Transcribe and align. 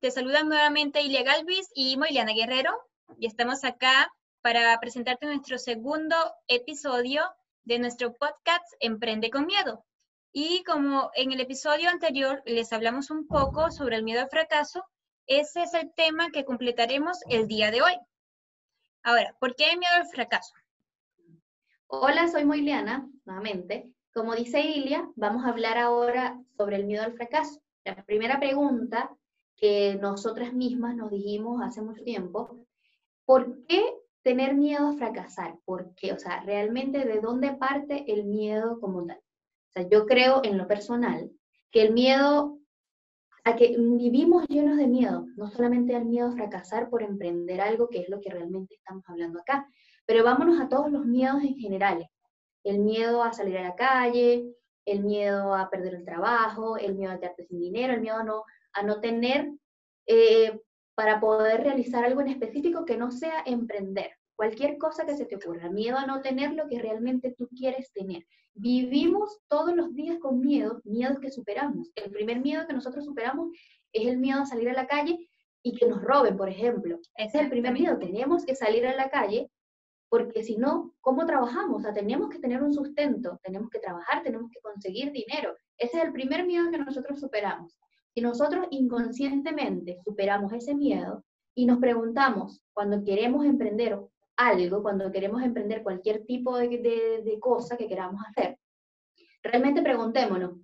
Te 0.00 0.10
saludan 0.10 0.48
nuevamente 0.48 1.02
Ilia 1.02 1.22
Galvis 1.22 1.70
y 1.74 1.98
Moiliana 1.98 2.32
Guerrero 2.32 2.72
y 3.18 3.26
estamos 3.26 3.64
acá 3.64 4.10
para 4.40 4.80
presentarte 4.80 5.26
nuestro 5.26 5.58
segundo 5.58 6.16
episodio 6.48 7.22
de 7.64 7.78
nuestro 7.80 8.14
podcast 8.14 8.64
Emprende 8.80 9.28
con 9.28 9.44
Miedo. 9.44 9.84
Y 10.32 10.64
como 10.64 11.10
en 11.14 11.32
el 11.32 11.40
episodio 11.42 11.90
anterior 11.90 12.42
les 12.46 12.72
hablamos 12.72 13.10
un 13.10 13.26
poco 13.26 13.70
sobre 13.70 13.96
el 13.96 14.02
miedo 14.02 14.22
al 14.22 14.30
fracaso, 14.30 14.86
ese 15.26 15.64
es 15.64 15.74
el 15.74 15.92
tema 15.92 16.30
que 16.30 16.46
completaremos 16.46 17.18
el 17.28 17.46
día 17.46 17.70
de 17.70 17.82
hoy. 17.82 17.98
Ahora, 19.02 19.36
¿por 19.38 19.54
qué 19.54 19.72
el 19.72 19.78
miedo 19.78 19.92
al 19.96 20.06
fracaso? 20.06 20.54
Hola, 21.88 22.26
soy 22.28 22.46
Moiliana, 22.46 23.06
nuevamente. 23.26 23.92
Como 24.14 24.34
dice 24.34 24.62
Ilia, 24.62 25.06
vamos 25.16 25.44
a 25.44 25.50
hablar 25.50 25.76
ahora 25.76 26.40
sobre 26.56 26.76
el 26.76 26.86
miedo 26.86 27.02
al 27.02 27.12
fracaso. 27.12 27.60
La 27.84 28.02
primera 28.04 28.40
pregunta 28.40 29.14
que 29.60 29.96
nosotras 30.00 30.54
mismas 30.54 30.96
nos 30.96 31.10
dijimos 31.10 31.60
hace 31.62 31.82
mucho 31.82 32.02
tiempo, 32.02 32.66
¿por 33.26 33.64
qué 33.66 33.84
tener 34.22 34.54
miedo 34.54 34.88
a 34.88 34.96
fracasar? 34.96 35.58
¿Por 35.66 35.94
qué? 35.94 36.12
O 36.14 36.18
sea, 36.18 36.40
realmente 36.40 37.04
de 37.04 37.20
dónde 37.20 37.52
parte 37.52 38.10
el 38.10 38.24
miedo 38.24 38.80
como 38.80 39.06
tal. 39.06 39.18
O 39.18 39.72
sea, 39.72 39.88
yo 39.88 40.06
creo 40.06 40.40
en 40.42 40.56
lo 40.56 40.66
personal 40.66 41.30
que 41.70 41.82
el 41.82 41.92
miedo 41.92 42.58
a 43.44 43.56
que 43.56 43.76
vivimos 43.78 44.46
llenos 44.48 44.76
de 44.76 44.86
miedo, 44.86 45.26
no 45.36 45.50
solamente 45.50 45.94
al 45.94 46.06
miedo 46.06 46.28
a 46.28 46.32
fracasar 46.32 46.90
por 46.90 47.02
emprender 47.02 47.60
algo, 47.60 47.88
que 47.88 48.00
es 48.00 48.08
lo 48.08 48.20
que 48.20 48.30
realmente 48.30 48.74
estamos 48.74 49.04
hablando 49.08 49.40
acá, 49.40 49.66
pero 50.06 50.24
vámonos 50.24 50.60
a 50.60 50.68
todos 50.68 50.90
los 50.90 51.06
miedos 51.06 51.42
en 51.42 51.56
general. 51.56 52.08
El 52.64 52.80
miedo 52.80 53.22
a 53.22 53.32
salir 53.32 53.58
a 53.58 53.62
la 53.62 53.76
calle, 53.76 54.54
el 54.84 55.04
miedo 55.04 55.54
a 55.54 55.70
perder 55.70 55.94
el 55.94 56.04
trabajo, 56.04 56.76
el 56.76 56.94
miedo 56.94 57.12
a 57.12 57.18
quedarte 57.18 57.44
sin 57.44 57.60
dinero, 57.60 57.94
el 57.94 58.00
miedo 58.00 58.16
a 58.16 58.24
no, 58.24 58.44
a 58.72 58.82
no 58.82 59.00
tener 59.00 59.50
eh, 60.06 60.60
para 60.94 61.20
poder 61.20 61.62
realizar 61.62 62.04
algo 62.04 62.20
en 62.20 62.28
específico 62.28 62.84
que 62.84 62.96
no 62.96 63.10
sea 63.10 63.42
emprender. 63.46 64.10
Cualquier 64.36 64.78
cosa 64.78 65.04
que 65.04 65.16
se 65.16 65.26
te 65.26 65.36
ocurra, 65.36 65.70
miedo 65.70 65.98
a 65.98 66.06
no 66.06 66.22
tener 66.22 66.52
lo 66.52 66.68
que 66.68 66.78
realmente 66.78 67.34
tú 67.36 67.48
quieres 67.48 67.92
tener. 67.92 68.26
Vivimos 68.54 69.40
todos 69.48 69.74
los 69.74 69.94
días 69.94 70.18
con 70.18 70.40
miedo, 70.40 70.80
miedos 70.84 71.18
que 71.20 71.30
superamos. 71.30 71.90
El 71.94 72.10
primer 72.10 72.40
miedo 72.40 72.66
que 72.66 72.72
nosotros 72.72 73.04
superamos 73.04 73.48
es 73.92 74.06
el 74.06 74.18
miedo 74.18 74.42
a 74.42 74.46
salir 74.46 74.68
a 74.70 74.74
la 74.74 74.86
calle 74.86 75.18
y 75.62 75.74
que 75.76 75.86
nos 75.86 76.02
roben, 76.02 76.36
por 76.36 76.48
ejemplo. 76.48 76.98
Ese 77.14 77.38
es 77.38 77.44
el 77.44 77.50
primer 77.50 77.72
miedo. 77.72 77.98
Tenemos 77.98 78.44
que 78.44 78.54
salir 78.54 78.86
a 78.86 78.96
la 78.96 79.10
calle 79.10 79.50
porque 80.10 80.42
si 80.42 80.56
no, 80.56 80.92
¿cómo 81.00 81.24
trabajamos? 81.24 81.78
O 81.78 81.80
sea, 81.82 81.92
tenemos 81.92 82.28
que 82.30 82.40
tener 82.40 82.62
un 82.62 82.74
sustento, 82.74 83.38
tenemos 83.44 83.70
que 83.70 83.78
trabajar, 83.78 84.22
tenemos 84.22 84.50
que 84.50 84.60
conseguir 84.60 85.12
dinero. 85.12 85.54
Ese 85.78 85.98
es 85.98 86.04
el 86.04 86.12
primer 86.12 86.44
miedo 86.44 86.70
que 86.70 86.78
nosotros 86.78 87.20
superamos. 87.20 87.78
Si 88.14 88.20
nosotros 88.20 88.66
inconscientemente 88.70 89.98
superamos 90.04 90.52
ese 90.52 90.74
miedo 90.74 91.24
y 91.54 91.66
nos 91.66 91.78
preguntamos 91.78 92.62
cuando 92.72 93.04
queremos 93.04 93.44
emprender 93.44 93.98
algo, 94.36 94.82
cuando 94.82 95.12
queremos 95.12 95.42
emprender 95.42 95.82
cualquier 95.82 96.24
tipo 96.24 96.56
de, 96.56 97.38
cosa 97.40 97.76
que 97.76 97.88
queramos 97.88 98.20
hacer, 98.28 98.58
realmente 99.42 99.82
preguntémonos, 99.82 100.56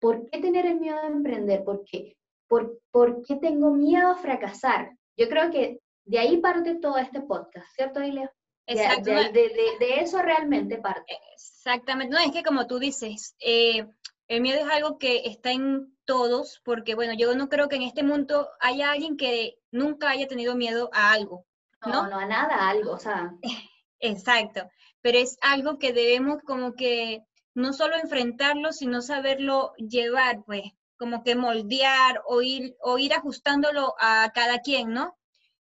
¿por 0.00 0.28
qué 0.28 0.38
tener 0.40 0.66
el 0.66 0.80
miedo 0.80 1.00
de 1.00 1.08
emprender? 1.08 1.64
¿Por 1.64 1.84
qué? 1.84 2.16
¿Por, 2.48 2.78
¿Por 2.90 3.22
qué 3.22 3.36
tengo 3.36 3.70
miedo 3.70 4.10
a 4.10 4.16
fracasar? 4.16 4.90
Yo 5.16 5.28
creo 5.28 5.50
que 5.50 5.80
de 6.04 6.18
ahí 6.18 6.38
parte 6.38 6.74
todo 6.76 6.98
este 6.98 7.20
podcast, 7.20 7.66
¿cierto, 7.74 8.02
Ilea? 8.02 8.30
Exacto. 8.66 9.10
De, 9.10 10.00
eso 10.00 10.20
realmente 10.22 10.78
parte. 10.78 11.18
Exactamente. 11.34 12.14
No, 12.14 12.20
es 12.20 12.32
que 12.32 12.42
como 12.42 12.66
tú 12.66 12.78
dices, 12.78 13.34
eh, 13.40 13.86
el 14.28 14.40
miedo 14.40 14.60
es 14.60 14.70
algo 14.70 14.98
que 14.98 15.22
está 15.26 15.52
en 15.52 15.96
todos, 16.12 16.60
porque 16.62 16.94
bueno, 16.94 17.14
yo 17.14 17.34
no 17.34 17.48
creo 17.48 17.70
que 17.70 17.76
en 17.76 17.82
este 17.82 18.02
mundo 18.02 18.50
haya 18.60 18.90
alguien 18.90 19.16
que 19.16 19.56
nunca 19.70 20.10
haya 20.10 20.28
tenido 20.28 20.54
miedo 20.54 20.90
a 20.92 21.10
algo. 21.10 21.46
No, 21.86 22.06
no, 22.06 22.18
a 22.18 22.26
nada, 22.26 22.68
algo, 22.68 22.92
o 22.92 22.98
sea. 22.98 23.32
Exacto, 23.98 24.68
pero 25.00 25.16
es 25.16 25.38
algo 25.40 25.78
que 25.78 25.94
debemos 25.94 26.42
como 26.44 26.74
que 26.74 27.22
no 27.54 27.72
solo 27.72 27.96
enfrentarlo, 27.96 28.74
sino 28.74 29.00
saberlo 29.00 29.72
llevar, 29.78 30.44
pues, 30.44 30.64
como 30.98 31.22
que 31.22 31.34
moldear 31.34 32.22
o 32.26 32.42
ir, 32.42 32.76
o 32.80 32.98
ir 32.98 33.14
ajustándolo 33.14 33.94
a 33.98 34.30
cada 34.34 34.58
quien, 34.58 34.92
¿no? 34.92 35.16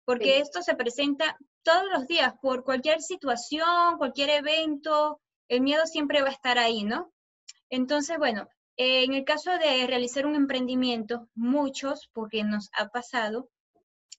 Porque 0.05 0.39
esto 0.39 0.61
se 0.61 0.75
presenta 0.75 1.37
todos 1.61 1.83
los 1.91 2.07
días 2.07 2.33
por 2.41 2.63
cualquier 2.63 3.01
situación, 3.01 3.97
cualquier 3.97 4.29
evento, 4.29 5.19
el 5.49 5.59
miedo 5.59 5.85
siempre 5.87 6.21
va 6.21 6.29
a 6.29 6.37
estar 6.39 6.57
ahí, 6.57 6.85
¿no? 6.85 7.11
Entonces, 7.69 8.17
bueno, 8.17 8.47
en 8.77 9.13
el 9.13 9.25
caso 9.25 9.51
de 9.51 9.87
realizar 9.87 10.25
un 10.25 10.35
emprendimiento, 10.35 11.27
muchos, 11.33 12.09
porque 12.13 12.43
nos 12.43 12.69
ha 12.77 12.89
pasado, 12.89 13.49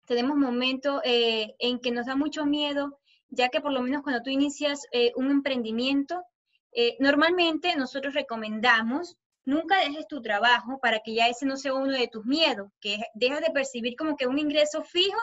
tenemos 0.08 0.36
momentos 0.36 1.00
eh, 1.04 1.54
en 1.60 1.78
que 1.78 1.92
nos 1.92 2.06
da 2.06 2.16
mucho 2.16 2.44
miedo, 2.44 2.98
ya 3.28 3.50
que 3.50 3.60
por 3.60 3.72
lo 3.72 3.82
menos 3.82 4.02
cuando 4.02 4.22
tú 4.22 4.30
inicias 4.30 4.86
eh, 4.90 5.12
un 5.16 5.30
emprendimiento, 5.30 6.24
eh, 6.72 6.96
normalmente 6.98 7.76
nosotros 7.76 8.14
recomendamos 8.14 9.16
nunca 9.44 9.78
dejes 9.78 10.06
tu 10.08 10.20
trabajo 10.20 10.78
para 10.80 11.00
que 11.00 11.14
ya 11.14 11.28
ese 11.28 11.46
no 11.46 11.56
sea 11.56 11.72
uno 11.72 11.92
de 11.92 12.08
tus 12.08 12.26
miedos, 12.26 12.70
que 12.80 12.98
dejas 13.14 13.40
de 13.40 13.50
percibir 13.50 13.96
como 13.96 14.16
que 14.16 14.26
un 14.26 14.38
ingreso 14.38 14.82
fijo 14.82 15.20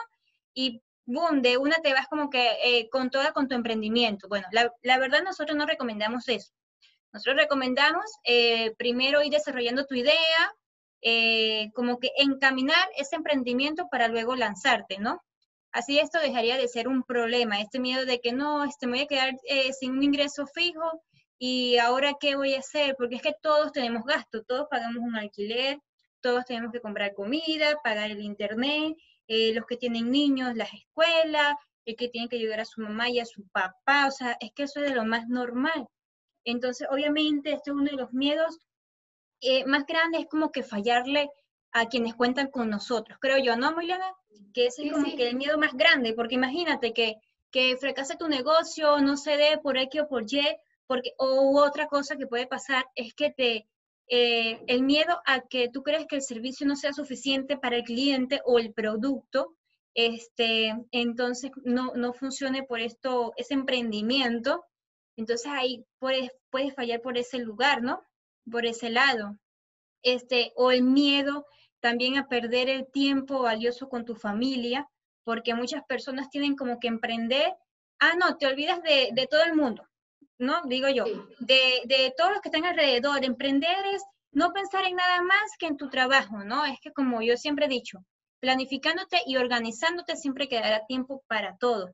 y 0.52 0.82
boom, 1.04 1.42
de 1.42 1.58
una 1.58 1.76
te 1.76 1.92
vas 1.92 2.08
como 2.08 2.28
que 2.28 2.88
con 2.90 3.10
toda 3.10 3.32
con 3.32 3.46
tu 3.46 3.54
emprendimiento. 3.54 4.26
Bueno, 4.28 4.48
la, 4.50 4.72
la, 4.82 4.98
verdad 4.98 5.22
nosotros 5.22 5.56
no 5.56 5.64
recomendamos 5.64 6.28
eso. 6.28 6.52
Nosotros 7.12 7.36
recomendamos 7.36 8.04
primero 8.76 9.22
ir 9.22 9.32
desarrollando 9.32 9.86
tu 9.86 9.94
idea, 9.94 10.54
eh, 11.02 11.70
como 11.74 11.98
que 12.00 12.10
encaminar 12.16 12.88
ese 12.96 13.16
emprendimiento 13.16 13.88
para 13.88 14.08
luego 14.08 14.34
lanzarte, 14.34 14.98
¿no? 14.98 15.22
Así 15.70 15.98
esto 15.98 16.18
dejaría 16.18 16.56
de 16.56 16.68
ser 16.68 16.88
un 16.88 17.04
problema, 17.04 17.60
este 17.60 17.78
miedo 17.78 18.06
de 18.06 18.20
que 18.20 18.32
no, 18.32 18.64
este, 18.64 18.86
me 18.86 18.94
voy 18.94 19.02
a 19.02 19.06
quedar 19.06 19.34
eh, 19.44 19.72
sin 19.72 19.92
un 19.92 20.02
ingreso 20.02 20.46
fijo 20.46 21.04
y 21.38 21.76
ahora 21.78 22.14
qué 22.18 22.34
voy 22.34 22.54
a 22.54 22.60
hacer, 22.60 22.96
porque 22.96 23.16
es 23.16 23.22
que 23.22 23.34
todos 23.40 23.72
tenemos 23.72 24.04
gasto, 24.04 24.42
todos 24.42 24.66
pagamos 24.70 24.96
un 24.96 25.16
alquiler, 25.16 25.78
todos 26.20 26.44
tenemos 26.46 26.72
que 26.72 26.80
comprar 26.80 27.14
comida, 27.14 27.78
pagar 27.84 28.10
el 28.10 28.22
internet, 28.22 28.96
eh, 29.28 29.52
los 29.54 29.66
que 29.66 29.76
tienen 29.76 30.10
niños, 30.10 30.56
las 30.56 30.72
escuelas, 30.72 31.54
el 31.84 31.94
que 31.94 32.08
tiene 32.08 32.28
que 32.28 32.36
ayudar 32.36 32.60
a 32.60 32.64
su 32.64 32.80
mamá 32.80 33.10
y 33.10 33.20
a 33.20 33.26
su 33.26 33.46
papá, 33.48 34.08
o 34.08 34.10
sea, 34.10 34.36
es 34.40 34.50
que 34.54 34.64
eso 34.64 34.80
es 34.80 34.90
de 34.90 34.96
lo 34.96 35.04
más 35.04 35.28
normal. 35.28 35.86
Entonces, 36.46 36.88
obviamente, 36.90 37.52
esto 37.52 37.72
es 37.72 37.76
uno 37.76 37.90
de 37.90 37.96
los 37.96 38.12
miedos 38.12 38.58
eh, 39.40 39.66
más 39.66 39.84
grande 39.86 40.18
es 40.18 40.26
como 40.26 40.50
que 40.50 40.62
fallarle 40.62 41.28
a 41.72 41.86
quienes 41.86 42.14
cuentan 42.14 42.50
con 42.50 42.70
nosotros, 42.70 43.18
creo 43.20 43.36
yo, 43.38 43.56
¿no, 43.56 43.72
Moilana? 43.72 44.10
Que 44.54 44.66
ese 44.66 44.86
es 44.86 44.92
como 44.92 45.04
que 45.14 45.28
el 45.28 45.36
miedo 45.36 45.58
más 45.58 45.74
grande, 45.74 46.14
porque 46.14 46.36
imagínate 46.36 46.94
que, 46.94 47.16
que 47.50 47.76
fracase 47.76 48.16
tu 48.16 48.28
negocio, 48.28 48.98
no 49.00 49.16
se 49.18 49.36
dé 49.36 49.58
por 49.58 49.76
X 49.76 50.02
o 50.02 50.08
por 50.08 50.22
Y, 50.32 50.56
porque, 50.86 51.12
o 51.18 51.60
otra 51.62 51.86
cosa 51.86 52.16
que 52.16 52.26
puede 52.26 52.46
pasar 52.46 52.86
es 52.94 53.12
que 53.12 53.30
te, 53.30 53.68
eh, 54.08 54.62
el 54.68 54.84
miedo 54.84 55.20
a 55.26 55.42
que 55.42 55.68
tú 55.68 55.82
crees 55.82 56.06
que 56.06 56.16
el 56.16 56.22
servicio 56.22 56.66
no 56.66 56.76
sea 56.76 56.92
suficiente 56.92 57.58
para 57.58 57.76
el 57.76 57.82
cliente 57.82 58.40
o 58.46 58.58
el 58.58 58.72
producto, 58.72 59.54
este, 59.94 60.74
entonces 60.92 61.50
no, 61.64 61.92
no 61.94 62.12
funcione 62.14 62.62
por 62.62 62.80
esto, 62.80 63.34
ese 63.36 63.54
emprendimiento, 63.54 64.64
entonces 65.16 65.50
ahí 65.52 65.84
puedes, 65.98 66.30
puedes 66.50 66.74
fallar 66.74 67.00
por 67.00 67.18
ese 67.18 67.38
lugar, 67.38 67.82
¿no? 67.82 68.02
por 68.50 68.66
ese 68.66 68.90
lado. 68.90 69.38
Este, 70.02 70.52
o 70.56 70.70
el 70.70 70.82
miedo 70.82 71.46
también 71.80 72.16
a 72.16 72.28
perder 72.28 72.68
el 72.68 72.90
tiempo 72.90 73.42
valioso 73.42 73.88
con 73.88 74.04
tu 74.04 74.14
familia, 74.14 74.88
porque 75.24 75.54
muchas 75.54 75.84
personas 75.84 76.30
tienen 76.30 76.56
como 76.56 76.78
que 76.78 76.88
emprender, 76.88 77.54
ah, 77.98 78.14
no, 78.16 78.36
te 78.36 78.46
olvidas 78.46 78.82
de, 78.82 79.10
de 79.12 79.26
todo 79.26 79.42
el 79.42 79.54
mundo, 79.54 79.86
¿no? 80.38 80.62
Digo 80.66 80.88
yo, 80.88 81.04
de, 81.40 81.82
de 81.84 82.14
todos 82.16 82.32
los 82.32 82.40
que 82.40 82.48
están 82.48 82.64
alrededor. 82.64 83.24
Emprender 83.24 83.76
es 83.92 84.04
no 84.32 84.52
pensar 84.52 84.84
en 84.84 84.96
nada 84.96 85.22
más 85.22 85.56
que 85.58 85.66
en 85.66 85.76
tu 85.76 85.88
trabajo, 85.88 86.44
¿no? 86.44 86.64
Es 86.64 86.78
que 86.80 86.92
como 86.92 87.22
yo 87.22 87.36
siempre 87.36 87.66
he 87.66 87.68
dicho, 87.68 88.04
planificándote 88.40 89.20
y 89.26 89.36
organizándote 89.36 90.16
siempre 90.16 90.48
quedará 90.48 90.86
tiempo 90.86 91.24
para 91.26 91.56
todo. 91.56 91.92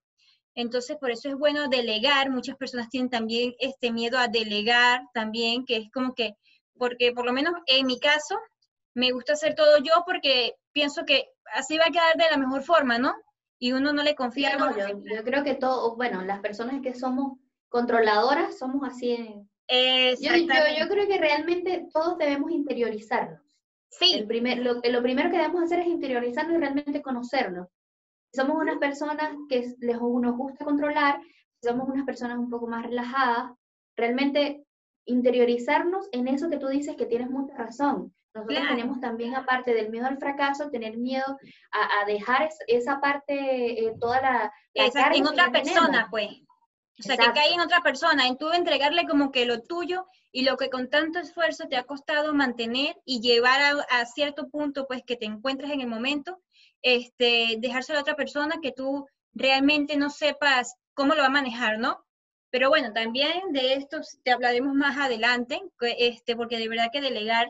Entonces, 0.55 0.97
por 0.99 1.11
eso 1.11 1.29
es 1.29 1.37
bueno 1.37 1.69
delegar. 1.69 2.31
Muchas 2.31 2.57
personas 2.57 2.89
tienen 2.91 3.11
también 3.11 3.55
este 3.59 3.91
miedo 3.91 4.19
a 4.19 4.29
delegar 4.29 5.03
también, 5.15 5.65
que 5.65 5.77
es 5.77 5.91
como 5.93 6.15
que, 6.15 6.37
porque 6.77 7.13
por 7.13 7.25
lo 7.25 7.33
menos 7.33 7.55
en 7.67 7.87
mi 7.87 7.99
caso, 7.99 8.39
me 8.95 9.13
gusta 9.13 9.33
hacer 9.33 9.55
todo 9.55 9.79
yo 9.79 10.05
porque 10.07 10.57
pienso 10.73 11.05
que 11.05 11.29
así 11.55 11.79
va 11.79 11.87
a 11.87 11.91
quedar 11.91 12.17
de 12.17 12.31
la 12.31 12.37
mejor 12.37 12.63
forma, 12.63 12.99
¿no? 12.99 13.15
Y 13.59 13.73
uno 13.73 13.93
no 13.93 14.03
le 14.03 14.15
confía. 14.15 14.57
yo, 14.59 15.25
creo 15.25 15.45
que 15.45 15.55
todo, 15.55 15.97
bueno, 15.97 16.23
las 16.23 16.41
personas 16.41 16.83
que 16.83 16.95
somos 16.95 17.39
controladoras 17.69 18.59
somos 18.59 18.87
así. 18.87 19.17
Yo, 19.69 20.35
yo, 20.37 20.89
creo 20.89 21.07
que 21.07 21.19
realmente 21.19 21.87
todos 21.93 22.19
debemos 22.19 22.51
interiorizarnos. 22.51 23.41
Sí. 23.89 24.15
El 24.15 24.27
primer, 24.27 24.59
lo, 24.59 24.75
lo 24.83 25.03
primero 25.03 25.31
que 25.31 25.37
debemos 25.37 25.63
hacer 25.63 25.81
es 25.81 25.87
interiorizarnos 25.87 26.57
y 26.57 26.61
realmente 26.61 27.01
conocernos 27.01 27.69
somos 28.35 28.57
unas 28.57 28.79
personas 28.79 29.35
que 29.49 29.75
les, 29.81 30.01
nos 30.01 30.37
gusta 30.37 30.65
controlar, 30.65 31.21
somos 31.63 31.89
unas 31.89 32.07
personas 32.07 32.39
un 32.39 32.51
poco 32.51 32.67
más 32.67 32.85
relajadas, 32.85 33.53
realmente 33.97 34.65
interiorizarnos 35.05 36.09
en 36.13 36.29
eso 36.29 36.49
que 36.49 36.59
tú 36.59 36.69
dices 36.69 36.97
que 36.97 37.07
tienes 37.07 37.31
mucha 37.31 37.55
razón. 37.57 38.15
Nosotros 38.35 38.67
tenemos 38.67 39.01
también, 39.01 39.35
aparte 39.35 39.75
del 39.75 39.91
miedo 39.91 40.07
al 40.07 40.17
fracaso, 40.17 40.71
tener 40.71 40.97
miedo 40.97 41.39
a, 41.71 42.07
dejar 42.07 42.49
esa 42.67 42.99
parte, 42.99 43.85
eh, 43.85 43.95
toda 44.01 44.23
la... 44.23 44.53
en 44.75 45.27
otra 45.27 45.51
persona, 45.51 46.09
pues. 46.11 46.31
O 46.99 47.03
sea, 47.03 47.17
que 47.17 47.33
cae 47.33 47.53
en 47.53 47.61
otra 47.61 47.81
persona, 47.81 48.27
en 48.27 48.39
tú 48.39 48.51
entregarle 48.53 49.07
como 49.07 49.33
que 49.33 49.45
lo 49.45 49.63
tuyo 49.63 50.07
y 50.31 50.45
lo 50.45 50.57
que 50.57 50.71
con 50.71 50.89
tanto 50.89 51.19
esfuerzo 51.19 51.67
te 51.69 51.77
ha 51.77 51.85
costado 51.85 52.33
mantener 52.33 52.97
y 53.05 53.21
llevar 53.21 53.61
a, 53.91 54.07
cierto 54.07 54.49
punto, 54.49 54.87
pues 54.87 55.03
que 55.05 55.17
te 55.17 55.27
encuentres 55.27 55.71
en 55.71 55.81
el 55.81 55.89
momento, 55.89 56.41
este, 56.83 57.57
dejárselo 57.59 57.99
a 57.99 58.03
otra 58.03 58.17
persona 58.17 58.57
que 58.61 58.73
tú 58.73 59.07
realmente 59.35 59.97
no 59.97 60.11
sepas 60.11 60.77
cómo 60.95 61.15
lo 61.15 61.21
va 61.21 61.29
a 61.29 61.31
manejar, 61.31 61.79
¿no? 61.79 62.05
Pero 62.51 62.69
bueno, 62.69 62.93
también 62.93 63.53
de 63.53 63.75
esto 63.75 64.01
te 64.23 64.31
hablaremos 64.31 64.75
más 64.75 64.99
adelante, 64.99 65.61
este, 65.81 66.37
porque 66.37 66.59
de 66.59 66.69
verdad 66.69 66.91
que 66.93 67.01
delegar 67.01 67.49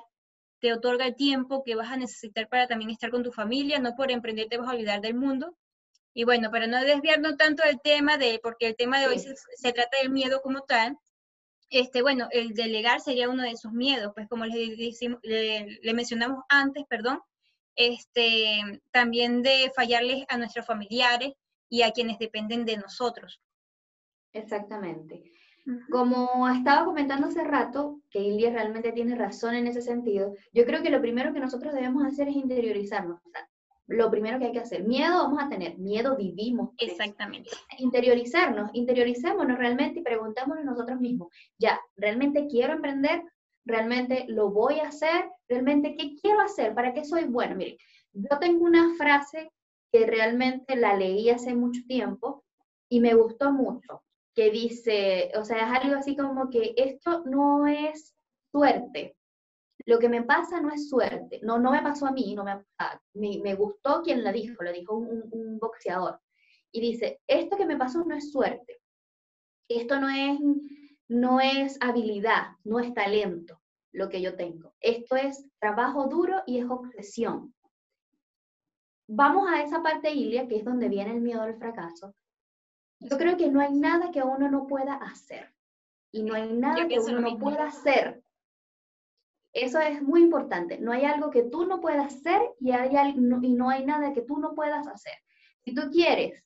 te 0.61 0.73
otorga 0.73 1.07
el 1.07 1.17
tiempo 1.17 1.65
que 1.65 1.75
vas 1.75 1.91
a 1.91 1.97
necesitar 1.97 2.49
para 2.49 2.69
también 2.69 2.91
estar 2.91 3.11
con 3.11 3.25
tu 3.25 3.33
familia, 3.33 3.81
no 3.81 3.97
por 3.97 4.13
emprender 4.13 4.47
te 4.49 4.59
vas 4.59 4.69
a 4.69 4.73
olvidar 4.73 5.01
del 5.01 5.15
mundo. 5.15 5.57
Y 6.15 6.23
bueno, 6.23 6.53
para 6.53 6.69
no 6.69 6.81
desviarnos 6.81 7.37
tanto 7.37 7.65
del 7.65 7.81
tema, 7.81 8.17
de, 8.17 8.39
porque 8.41 8.69
el 8.69 8.77
tema 8.77 9.01
de 9.01 9.09
hoy 9.09 9.19
se, 9.19 9.73
trata 9.73 9.99
del 10.01 10.11
miedo 10.11 10.41
como 10.41 10.61
tal, 10.61 10.97
este, 11.69 12.03
bueno, 12.03 12.29
el 12.31 12.55
delegar 12.55 13.01
sería 13.01 13.29
uno 13.29 13.43
de 13.43 13.51
esos 13.51 13.73
miedos, 13.73 14.13
pues 14.15 14.29
como 14.29 14.45
les 14.45 14.55
le, 15.23 15.79
le, 15.83 15.95
mencionamos 15.95 16.45
antes, 16.49 16.85
perdón, 16.89 17.21
este, 17.77 18.81
también 18.91 19.43
de 19.43 19.73
fallarles 19.75 20.25
a 20.29 20.39
nuestros 20.39 20.67
familiares 20.67 21.33
y 21.69 21.83
a 21.83 21.91
quienes 21.93 22.19
dependen 22.19 22.65
de 22.65 22.77
nosotros. 22.77 23.41
Exactamente. 24.33 25.25
Como 25.91 26.49
estaba 26.49 26.85
comentando 26.85 27.29
hace 27.29 27.45
rato, 27.45 28.01
que 28.11 28.19
Ilia 28.19 28.51
realmente 28.51 28.91
tiene 28.93 29.15
razón 29.15 29.55
en 29.55 29.69
ese 29.69 29.81
sentido, 29.81 30.35
yo 30.53 30.65
creo 30.65 30.83
que 30.83 30.91
lo 30.91 31.01
primero 31.01 31.33
que 31.33 31.41
nosotros 31.41 31.73
debemos 31.73 32.05
hacer 32.05 32.29
es 32.29 32.37
interiorizarnos. 32.37 33.21
lo 33.87 34.11
primero 34.11 34.39
que 34.39 34.47
hay 34.47 34.53
que 34.53 34.61
hacer, 34.61 34.85
miedo 34.85 35.15
vamos 35.15 35.43
a 35.43 35.49
tener, 35.49 35.79
miedo 35.79 36.17
vivimos. 36.17 36.71
Exactamente. 36.79 37.51
Interiorizarnos, 37.79 38.71
interioricémonos 38.73 39.59
realmente 39.59 40.01
y 40.01 40.03
preguntémonos 40.03 40.65
nosotros 40.65 40.99
mismos, 41.01 41.29
ya, 41.59 41.79
¿realmente 41.97 42.47
quiero 42.49 42.73
emprender? 42.73 43.23
¿Realmente 43.65 44.27
lo 44.29 44.51
voy 44.51 44.81
a 44.81 44.89
hacer? 44.89 45.31
¿Realmente 45.49 45.95
qué 45.97 46.17
quiero 46.21 46.41
hacer? 46.41 46.75
¿Para 46.75 46.93
qué 46.93 47.05
soy 47.05 47.25
bueno? 47.25 47.57
Miren, 47.57 47.77
yo 48.13 48.39
tengo 48.39 48.65
una 48.65 48.95
frase 48.97 49.53
que 49.93 50.07
realmente 50.07 50.77
la 50.77 50.97
leí 50.97 51.31
hace 51.31 51.55
mucho 51.55 51.83
tiempo 51.87 52.45
y 52.89 53.01
me 53.01 53.15
gustó 53.15 53.53
mucho 53.53 54.03
que 54.35 54.51
dice, 54.51 55.31
o 55.37 55.45
sea, 55.45 55.59
es 55.59 55.85
algo 55.85 55.97
así 55.99 56.17
como 56.17 56.49
que 56.51 56.75
esto 56.77 57.23
no 57.27 57.67
es 57.67 58.15
suerte. 58.51 59.17
Lo 59.85 59.99
que 59.99 60.09
me 60.09 60.23
pasa 60.23 60.61
no 60.61 60.71
es 60.71 60.89
suerte. 60.89 61.41
No, 61.43 61.59
no 61.59 61.73
me 61.73 61.83
pasó 61.83 62.07
a 62.07 62.13
mí, 62.13 62.35
no 62.35 62.45
me, 62.45 62.65
me, 63.15 63.55
gustó 63.55 64.03
quien 64.03 64.23
la 64.23 64.33
dijo, 64.33 64.63
lo 64.63 64.73
dijo 64.73 64.97
un, 64.97 65.29
un 65.33 65.59
boxeador. 65.59 66.21
Y 66.71 66.81
dice, 66.81 67.21
esto 67.27 67.57
que 67.57 67.67
me 67.67 67.77
pasó 67.77 68.05
no 68.05 68.15
es 68.17 68.31
suerte. 68.31 68.81
Esto 69.69 70.01
no 70.01 70.09
es, 70.09 70.39
no 71.09 71.41
es 71.41 71.79
habilidad, 71.81 72.57
no 72.65 72.81
es 72.81 72.93
talento 72.95 73.61
lo 73.93 74.09
que 74.09 74.23
yo 74.23 74.37
tengo. 74.37 74.75
Esto 74.81 75.17
es 75.17 75.47
trabajo 75.59 76.07
duro 76.07 76.43
y 76.47 76.59
es 76.59 76.69
obsesión. 76.69 77.55
Vamos 79.07 79.49
a 79.51 79.63
esa 79.63 79.83
parte, 79.83 80.11
Ilia, 80.11 80.49
que 80.49 80.57
es 80.57 80.65
donde 80.65 80.89
viene 80.89 81.13
el 81.13 81.21
miedo 81.21 81.43
al 81.43 81.57
fracaso, 81.57 82.15
yo 83.01 83.19
creo 83.19 83.37
que 83.37 83.51
no 83.51 83.61
hay 83.61 83.73
nada 83.73 84.11
que 84.11 84.23
uno 84.23 84.49
no 84.49 84.67
pueda 84.67 84.95
hacer. 84.95 85.53
Y 86.13 86.23
no 86.23 86.35
hay 86.35 86.53
nada 86.53 86.87
que 86.87 87.01
uno 87.01 87.21
no 87.21 87.39
pueda 87.39 87.65
hacer. 87.65 88.23
Eso 89.53 89.81
es 89.81 90.03
muy 90.03 90.23
importante. 90.23 90.79
No 90.79 90.93
hay 90.93 91.05
algo 91.05 91.31
que 91.31 91.43
tú 91.43 91.67
no 91.67 91.81
puedas 91.81 92.15
hacer 92.15 92.41
y, 92.61 92.71
hay, 92.71 93.15
no, 93.15 93.41
y 93.43 93.53
no 93.53 93.71
hay 93.71 93.85
nada 93.85 94.13
que 94.13 94.23
tú 94.23 94.39
no 94.39 94.55
puedas 94.55 94.87
hacer. 94.87 95.15
Si 95.65 95.75
tú 95.75 95.91
quieres 95.91 96.43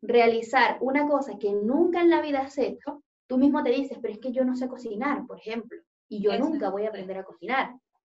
realizar 0.00 0.78
una 0.80 1.06
cosa 1.06 1.38
que 1.38 1.52
nunca 1.52 2.00
en 2.00 2.10
la 2.10 2.20
vida 2.20 2.40
has 2.40 2.56
hecho, 2.56 3.02
tú 3.30 3.38
mismo 3.38 3.62
te 3.62 3.70
dices, 3.70 3.96
pero 4.02 4.12
es 4.12 4.18
que 4.18 4.32
yo 4.32 4.44
no 4.44 4.56
sé 4.56 4.66
cocinar, 4.66 5.24
por 5.24 5.38
ejemplo, 5.38 5.80
y 6.08 6.20
yo 6.20 6.36
nunca 6.36 6.68
voy 6.68 6.84
a 6.84 6.88
aprender 6.88 7.16
a 7.16 7.22
cocinar. 7.22 7.76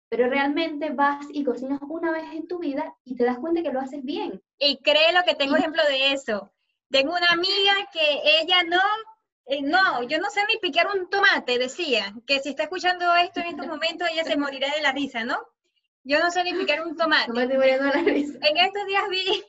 Pero 0.08 0.28
realmente 0.28 0.90
vas 0.90 1.26
y 1.32 1.42
cocinas 1.42 1.80
una 1.82 2.12
vez 2.12 2.32
en 2.32 2.46
tu 2.46 2.60
vida 2.60 2.94
y 3.04 3.16
te 3.16 3.24
das 3.24 3.40
cuenta 3.40 3.60
que 3.60 3.72
lo 3.72 3.80
haces 3.80 4.04
bien. 4.04 4.40
Y 4.56 4.78
créelo 4.78 5.20
que 5.26 5.34
tengo 5.34 5.56
ejemplo 5.56 5.82
de 5.88 6.12
eso. 6.12 6.52
Tengo 6.90 7.10
una 7.10 7.32
amiga 7.32 7.72
que 7.92 8.20
ella 8.40 8.62
no, 8.62 8.80
eh, 9.46 9.62
no, 9.62 10.04
yo 10.04 10.20
no 10.20 10.30
sé 10.30 10.42
ni 10.48 10.58
picar 10.58 10.86
un 10.96 11.10
tomate, 11.10 11.58
decía, 11.58 12.14
que 12.24 12.38
si 12.38 12.50
está 12.50 12.62
escuchando 12.64 13.12
esto 13.16 13.40
en 13.40 13.46
estos 13.46 13.66
momentos 13.66 14.08
ella 14.12 14.22
se 14.22 14.36
morirá 14.36 14.72
de 14.76 14.82
la 14.82 14.92
risa, 14.92 15.24
¿no? 15.24 15.40
Yo 16.04 16.20
no 16.20 16.30
sé 16.30 16.44
ni 16.44 16.54
picar 16.54 16.86
un 16.86 16.96
tomate. 16.96 17.32
En 17.32 18.56
estos 18.56 18.86
días 18.86 19.08
vi, 19.10 19.44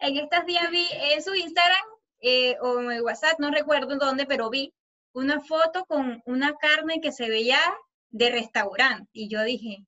en 0.00 0.16
estos 0.18 0.44
días 0.44 0.70
vi 0.70 0.86
en 1.14 1.22
su 1.22 1.34
Instagram 1.34 1.84
eh, 2.20 2.58
o 2.60 2.80
en 2.80 2.92
el 2.92 3.02
WhatsApp, 3.02 3.38
no 3.38 3.50
recuerdo 3.50 3.96
dónde, 3.96 4.26
pero 4.26 4.50
vi 4.50 4.74
una 5.16 5.40
foto 5.40 5.86
con 5.86 6.22
una 6.26 6.54
carne 6.56 7.00
que 7.00 7.10
se 7.10 7.30
veía 7.30 7.58
de 8.10 8.30
restaurante. 8.30 9.08
Y 9.14 9.28
yo 9.28 9.42
dije, 9.42 9.78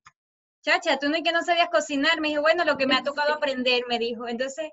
chacha, 0.63 0.97
tú 0.97 1.07
no 1.07 1.15
es 1.15 1.23
que 1.23 1.31
no 1.31 1.43
sabías 1.43 1.69
cocinar. 1.69 2.19
Me 2.19 2.29
dijo, 2.29 2.41
bueno, 2.41 2.65
lo 2.65 2.77
que 2.77 2.87
me 2.87 2.95
ha 2.95 3.03
tocado 3.03 3.33
aprender, 3.33 3.83
me 3.87 3.99
dijo. 3.99 4.27
Entonces, 4.27 4.71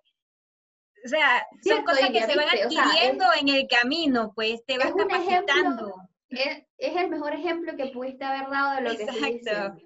o 1.04 1.08
sea, 1.08 1.46
son 1.62 1.84
cosas 1.84 2.08
que 2.10 2.22
se 2.22 2.34
van 2.34 2.48
adquiriendo 2.48 3.26
en 3.38 3.48
el 3.48 3.68
camino, 3.68 4.32
pues 4.34 4.64
te 4.64 4.78
vas 4.78 4.94
capacitando. 4.94 5.94
es, 6.30 6.64
es, 6.78 6.96
el 6.96 7.10
mejor 7.10 7.34
ejemplo 7.34 7.76
que 7.76 7.88
pudiste 7.88 8.24
haber 8.24 8.48
dado 8.48 8.76
de 8.76 8.80
lo 8.80 8.96
que 8.96 9.02
Exacto. 9.02 9.82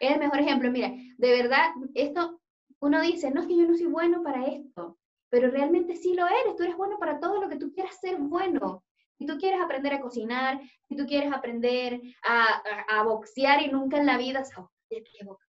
Es 0.00 0.10
el 0.10 0.18
mejor 0.18 0.40
ejemplo. 0.40 0.72
Mira, 0.72 0.92
de 1.18 1.42
verdad, 1.42 1.70
esto, 1.94 2.40
uno 2.80 3.00
dice, 3.00 3.30
no 3.30 3.42
es 3.42 3.46
que 3.46 3.56
yo 3.56 3.64
no 3.64 3.76
soy 3.76 3.86
bueno 3.86 4.24
para 4.24 4.44
esto, 4.44 4.98
pero 5.28 5.50
realmente 5.52 5.94
sí 5.94 6.14
lo 6.14 6.26
eres, 6.26 6.56
tú 6.56 6.64
eres 6.64 6.76
bueno 6.76 6.98
para 6.98 7.20
todo 7.20 7.40
lo 7.40 7.48
que 7.48 7.56
tú 7.56 7.72
quieras 7.72 7.96
ser 8.00 8.16
bueno. 8.16 8.82
Si 9.18 9.26
tú 9.26 9.38
quieres 9.38 9.60
aprender 9.60 9.94
a 9.94 10.00
cocinar, 10.00 10.60
si 10.88 10.96
tú 10.96 11.06
quieres 11.06 11.32
aprender 11.32 12.00
a, 12.22 12.62
a, 12.88 13.02
boxear 13.04 13.62
y 13.62 13.68
nunca 13.68 13.98
en 13.98 14.06
la 14.06 14.18
vida, 14.18 14.42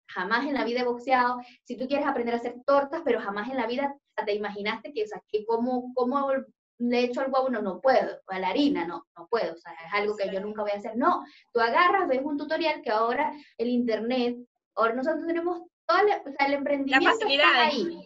jamás 0.08 0.46
en 0.46 0.54
la 0.54 0.64
vida 0.64 0.82
he 0.82 0.86
boxeado, 0.86 1.40
si 1.64 1.78
tú 1.78 1.88
quieres 1.88 2.06
aprender 2.06 2.36
a 2.36 2.38
hacer 2.38 2.56
tortas, 2.66 3.02
pero 3.04 3.20
jamás 3.20 3.50
en 3.50 3.58
la 3.58 3.68
vida 3.68 3.96
te 4.26 4.34
imaginaste 4.34 4.94
que, 4.94 5.04
o 5.04 5.08
sea, 5.08 5.22
que 5.28 5.46
cómo, 5.46 5.92
cómo 5.94 6.32
le 6.78 7.00
echo 7.00 7.22
al 7.22 7.32
huevo, 7.32 7.50
no, 7.50 7.62
no 7.62 7.82
puedo, 7.82 8.20
o 8.28 8.32
a 8.32 8.40
la 8.40 8.50
harina, 8.50 8.86
no, 8.86 9.06
no 9.18 9.28
puedo, 9.28 9.54
o 9.54 9.58
sea, 9.58 9.74
es 9.74 9.94
algo 9.94 10.16
que 10.16 10.32
yo 10.32 10.40
nunca 10.40 10.62
voy 10.62 10.72
a 10.72 10.78
hacer. 10.78 10.98
No, 10.98 11.24
tú 11.54 11.60
agarras, 11.60 12.08
ves 12.08 12.22
un 12.24 12.38
tutorial 12.38 12.82
que 12.82 12.92
ahora 12.92 13.34
el 13.58 13.70
internet, 13.70 14.38
ahora 14.76 14.94
nosotros 14.94 15.26
tenemos 15.26 15.62
todo 15.86 16.00
el, 16.00 16.08
o 16.08 16.36
sea, 16.38 16.48
el 16.48 16.54
emprendimiento 16.54 17.28
está 17.28 17.66
ahí, 17.66 18.06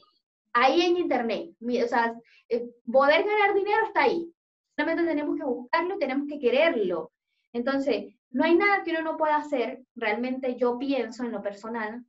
ahí 0.53 0.81
en 0.81 0.97
internet, 0.97 1.51
o 1.61 1.87
sea, 1.87 2.13
eh, 2.49 2.69
poder 2.91 3.23
ganar 3.23 3.53
dinero 3.53 3.85
está 3.85 4.03
ahí, 4.03 4.31
solamente 4.79 5.03
tenemos 5.03 5.35
que 5.35 5.43
buscarlo, 5.43 5.97
tenemos 5.97 6.27
que 6.27 6.39
quererlo. 6.39 7.11
Entonces, 7.51 8.15
no 8.29 8.45
hay 8.45 8.55
nada 8.55 8.83
que 8.83 8.91
uno 8.91 9.01
no 9.01 9.17
pueda 9.17 9.35
hacer, 9.35 9.83
realmente 9.95 10.55
yo 10.55 10.77
pienso 10.77 11.23
en 11.23 11.31
lo 11.31 11.41
personal, 11.41 12.05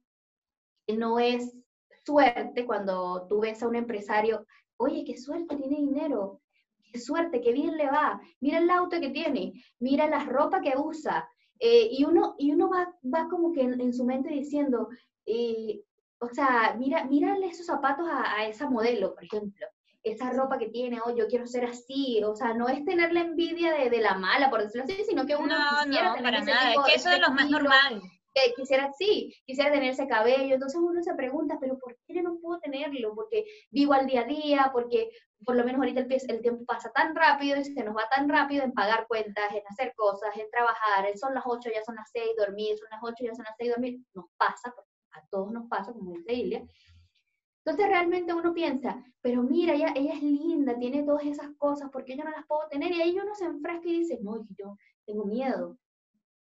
que 0.86 0.96
no 0.96 1.18
es 1.18 1.56
suerte 2.04 2.64
cuando 2.64 3.26
tú 3.28 3.40
ves 3.40 3.62
a 3.62 3.68
un 3.68 3.74
empresario, 3.74 4.46
oye, 4.76 5.04
qué 5.04 5.16
suerte, 5.16 5.56
tiene 5.56 5.78
dinero, 5.78 6.40
qué 6.92 7.00
suerte, 7.00 7.40
qué 7.40 7.52
bien 7.52 7.76
le 7.76 7.86
va, 7.86 8.20
mira 8.38 8.58
el 8.58 8.70
auto 8.70 9.00
que 9.00 9.10
tiene, 9.10 9.52
mira 9.80 10.06
la 10.06 10.24
ropa 10.24 10.60
que 10.60 10.74
usa, 10.76 11.28
eh, 11.58 11.88
y 11.90 12.04
uno, 12.04 12.36
y 12.38 12.52
uno 12.52 12.70
va, 12.70 12.94
va 13.02 13.28
como 13.28 13.52
que 13.52 13.62
en, 13.62 13.92
su 13.92 14.04
mente 14.04 14.30
diciendo, 14.30 14.88
eh, 15.26 15.82
o 16.20 16.28
sea, 16.28 16.76
mira, 16.78 17.04
mírale 17.04 17.48
esos 17.48 17.66
zapatos 17.66 18.06
a, 18.08 18.46
esa 18.46 18.70
modelo, 18.70 19.14
por 19.14 19.24
ejemplo, 19.24 19.66
esa 20.02 20.30
ropa 20.33 20.59
que 20.59 20.69
tiene, 20.69 20.99
oh, 21.04 21.14
yo 21.14 21.26
quiero 21.26 21.47
ser 21.47 21.64
así, 21.64 22.23
o 22.25 22.35
sea, 22.35 22.54
no 22.54 22.69
es 22.69 22.85
tener 22.85 23.12
la 23.12 23.21
envidia 23.21 23.75
de, 23.75 23.90
de 23.90 24.00
la 24.00 24.14
mala, 24.14 24.50
por 24.50 24.62
decirlo 24.62 24.85
así, 24.85 25.04
sino 25.04 25.26
que 25.26 25.37
uno 25.37 25.57
no, 25.59 25.85
quisiera 25.85 26.09
no, 26.09 26.14
tener 26.14 26.33
para 26.33 26.45
nada, 26.45 26.73
es 26.73 26.78
que 26.87 26.95
eso 26.95 27.11
es 27.11 27.21
lo 27.21 27.30
más 27.30 27.50
normal 27.50 28.02
que 28.35 28.52
quisiera, 28.54 28.92
sí, 28.97 29.35
quisiera 29.45 29.73
tener 29.73 29.90
ese 29.90 30.07
cabello, 30.07 30.54
entonces 30.54 30.80
uno 30.80 31.02
se 31.02 31.14
pregunta, 31.14 31.59
pero 31.61 31.78
¿por 31.78 31.97
qué 32.07 32.14
yo 32.14 32.23
no 32.23 32.38
puedo 32.40 32.61
tenerlo? 32.61 33.14
Porque 33.14 33.45
vivo 33.71 33.92
al 33.92 34.07
día 34.07 34.23
a 34.23 34.25
día, 34.25 34.71
porque 34.73 35.11
por 35.45 35.57
lo 35.57 35.64
menos 35.64 35.80
ahorita 35.80 36.00
el, 36.00 36.12
el 36.28 36.40
tiempo 36.40 36.64
pasa 36.64 36.90
tan 36.92 37.14
rápido 37.14 37.59
y 37.59 37.64
se 37.64 37.83
nos 37.83 37.97
va 37.97 38.09
tan 38.09 38.28
rápido 38.28 38.62
en 38.62 38.73
pagar 38.73 39.07
cuentas, 39.09 39.52
en 39.52 39.62
hacer 39.69 39.95
cosas, 39.97 40.37
en 40.37 40.49
trabajar, 40.50 41.07
son 41.19 41.35
las 41.35 41.45
8, 41.47 41.71
ya 41.75 41.83
son 41.83 41.97
las 41.97 42.09
6, 42.12 42.25
dormir, 42.37 42.76
son 42.78 42.88
las 42.90 43.00
8, 43.02 43.14
ya 43.21 43.35
son 43.35 43.45
las 43.45 43.57
6, 43.59 43.71
dormir, 43.71 44.00
nos 44.14 44.26
pasa, 44.37 44.75
a 45.12 45.26
todos 45.30 45.52
nos 45.52 45.69
pasa, 45.69 45.92
como 45.92 46.12
dice 46.12 46.33
Ilia. 46.33 46.62
Entonces 47.64 47.88
realmente 47.88 48.32
uno 48.32 48.54
piensa, 48.54 49.04
pero 49.20 49.42
mira, 49.42 49.74
ella, 49.74 49.92
ella 49.94 50.14
es 50.14 50.22
linda, 50.22 50.78
tiene 50.78 51.02
todas 51.02 51.24
esas 51.24 51.48
cosas, 51.58 51.90
¿por 51.90 52.04
qué 52.04 52.16
yo 52.16 52.24
no 52.24 52.30
las 52.30 52.46
puedo 52.46 52.66
tener? 52.68 52.90
Y 52.90 53.02
ahí 53.02 53.18
uno 53.18 53.34
se 53.34 53.44
enfrasca 53.44 53.86
y 53.86 53.98
dice, 53.98 54.18
no, 54.22 54.46
yo 54.56 54.76
tengo 55.04 55.24
miedo 55.26 55.76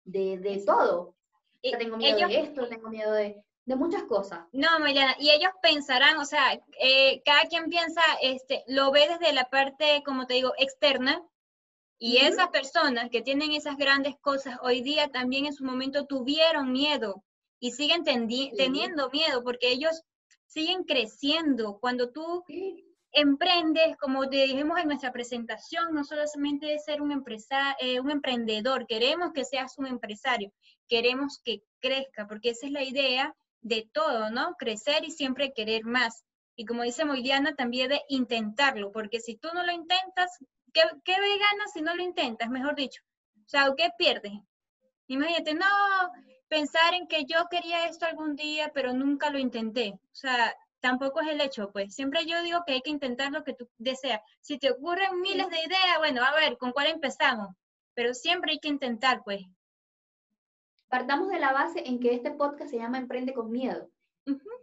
de, 0.04 0.38
de 0.38 0.62
todo, 0.66 1.16
tengo 1.62 1.96
miedo 1.96 2.28
de 2.28 2.40
esto, 2.40 2.68
tengo 2.68 2.90
miedo 2.90 3.12
de, 3.12 3.42
muchas 3.64 4.04
cosas. 4.04 4.40
No, 4.52 4.80
Mariana, 4.80 5.14
y 5.18 5.30
ellos 5.30 5.50
pensarán, 5.62 6.16
o 6.18 6.24
sea, 6.24 6.54
eh, 6.80 7.22
cada 7.24 7.42
quien 7.48 7.68
piensa, 7.68 8.02
este, 8.22 8.64
lo 8.66 8.90
ve 8.90 9.06
desde 9.08 9.32
la 9.34 9.44
parte, 9.50 10.02
como 10.04 10.26
te 10.26 10.34
digo, 10.34 10.52
externa, 10.58 11.22
y 11.98 12.18
esas 12.18 12.48
personas 12.48 13.10
que 13.10 13.22
tienen 13.22 13.52
esas 13.52 13.76
grandes 13.76 14.14
cosas 14.20 14.58
hoy 14.62 14.82
día 14.82 15.08
también 15.08 15.46
en 15.46 15.52
su 15.52 15.64
momento 15.64 16.06
tuvieron 16.06 16.70
miedo 16.70 17.24
y 17.58 17.72
siguen 17.72 18.04
teniendo 18.04 19.10
miedo 19.10 19.42
porque 19.42 19.72
ellos 19.72 20.04
siguen 20.58 20.82
creciendo. 20.82 21.78
Cuando 21.80 22.10
tú 22.10 22.44
emprendes, 23.12 23.96
como 23.98 24.26
dijimos 24.26 24.80
en 24.80 24.88
nuestra 24.88 25.12
presentación, 25.12 25.94
no 25.94 26.02
solamente 26.02 26.74
es 26.74 26.84
ser 26.84 27.00
un, 27.00 27.12
empresario, 27.12 27.76
eh, 27.80 28.00
un 28.00 28.10
emprendedor, 28.10 28.86
queremos 28.86 29.32
que 29.32 29.44
seas 29.44 29.78
un 29.78 29.86
empresario, 29.86 30.52
queremos 30.88 31.40
que 31.44 31.62
crezca, 31.80 32.26
porque 32.26 32.50
esa 32.50 32.66
es 32.66 32.72
la 32.72 32.82
idea 32.82 33.36
de 33.60 33.88
todo, 33.92 34.30
¿no? 34.30 34.56
Crecer 34.58 35.04
y 35.04 35.12
siempre 35.12 35.52
querer 35.52 35.84
más. 35.84 36.24
Y 36.56 36.64
como 36.64 36.82
dice 36.82 37.04
Moiliana, 37.04 37.54
también 37.54 37.90
de 37.90 38.02
intentarlo, 38.08 38.90
porque 38.90 39.20
si 39.20 39.36
tú 39.36 39.48
no 39.54 39.64
lo 39.64 39.70
intentas, 39.70 40.38
¿qué, 40.72 40.82
qué 41.04 41.12
ganas 41.12 41.72
si 41.72 41.82
no 41.82 41.94
lo 41.94 42.02
intentas, 42.02 42.50
mejor 42.50 42.74
dicho? 42.74 43.00
O 43.36 43.48
sea, 43.48 43.72
¿qué 43.76 43.90
pierdes? 43.96 44.32
Imagínate, 45.06 45.54
no, 45.54 45.66
pensar 46.49 46.95
en 46.95 47.07
que 47.07 47.25
yo 47.25 47.47
quería 47.50 47.87
esto 47.87 48.07
algún 48.07 48.35
día, 48.35 48.71
pero 48.75 48.93
nunca 48.93 49.31
lo 49.31 49.38
intenté. 49.38 49.93
O 49.93 50.14
sea, 50.14 50.55
tampoco 50.81 51.21
es 51.21 51.28
el 51.28 51.40
hecho, 51.40 51.71
pues. 51.71 51.95
Siempre 51.95 52.26
yo 52.26 52.43
digo 52.43 52.62
que 52.67 52.75
hay 52.75 52.81
que 52.81 52.90
intentar 52.90 53.33
lo 53.33 53.45
que 53.45 53.55
tú 53.55 53.69
deseas. 53.78 54.21
Si 54.40 54.59
te 54.59 54.71
ocurren 54.71 55.21
miles 55.21 55.49
de 55.50 55.59
ideas, 55.59 55.99
bueno, 55.99 56.25
a 56.25 56.35
ver, 56.35 56.57
¿con 56.59 56.73
cuál 56.73 56.88
empezamos? 56.88 57.49
Pero 57.95 58.14
siempre 58.14 58.52
hay 58.52 58.59
que 58.59 58.69
intentar, 58.69 59.23
pues. 59.25 59.43
Partamos 60.88 61.28
de 61.28 61.38
la 61.38 61.52
base 61.52 61.87
en 61.87 62.00
que 62.00 62.14
este 62.14 62.31
podcast 62.31 62.71
se 62.71 62.78
llama 62.78 62.99
Emprende 62.99 63.35
con 63.35 63.50
Miedo. 63.50 63.90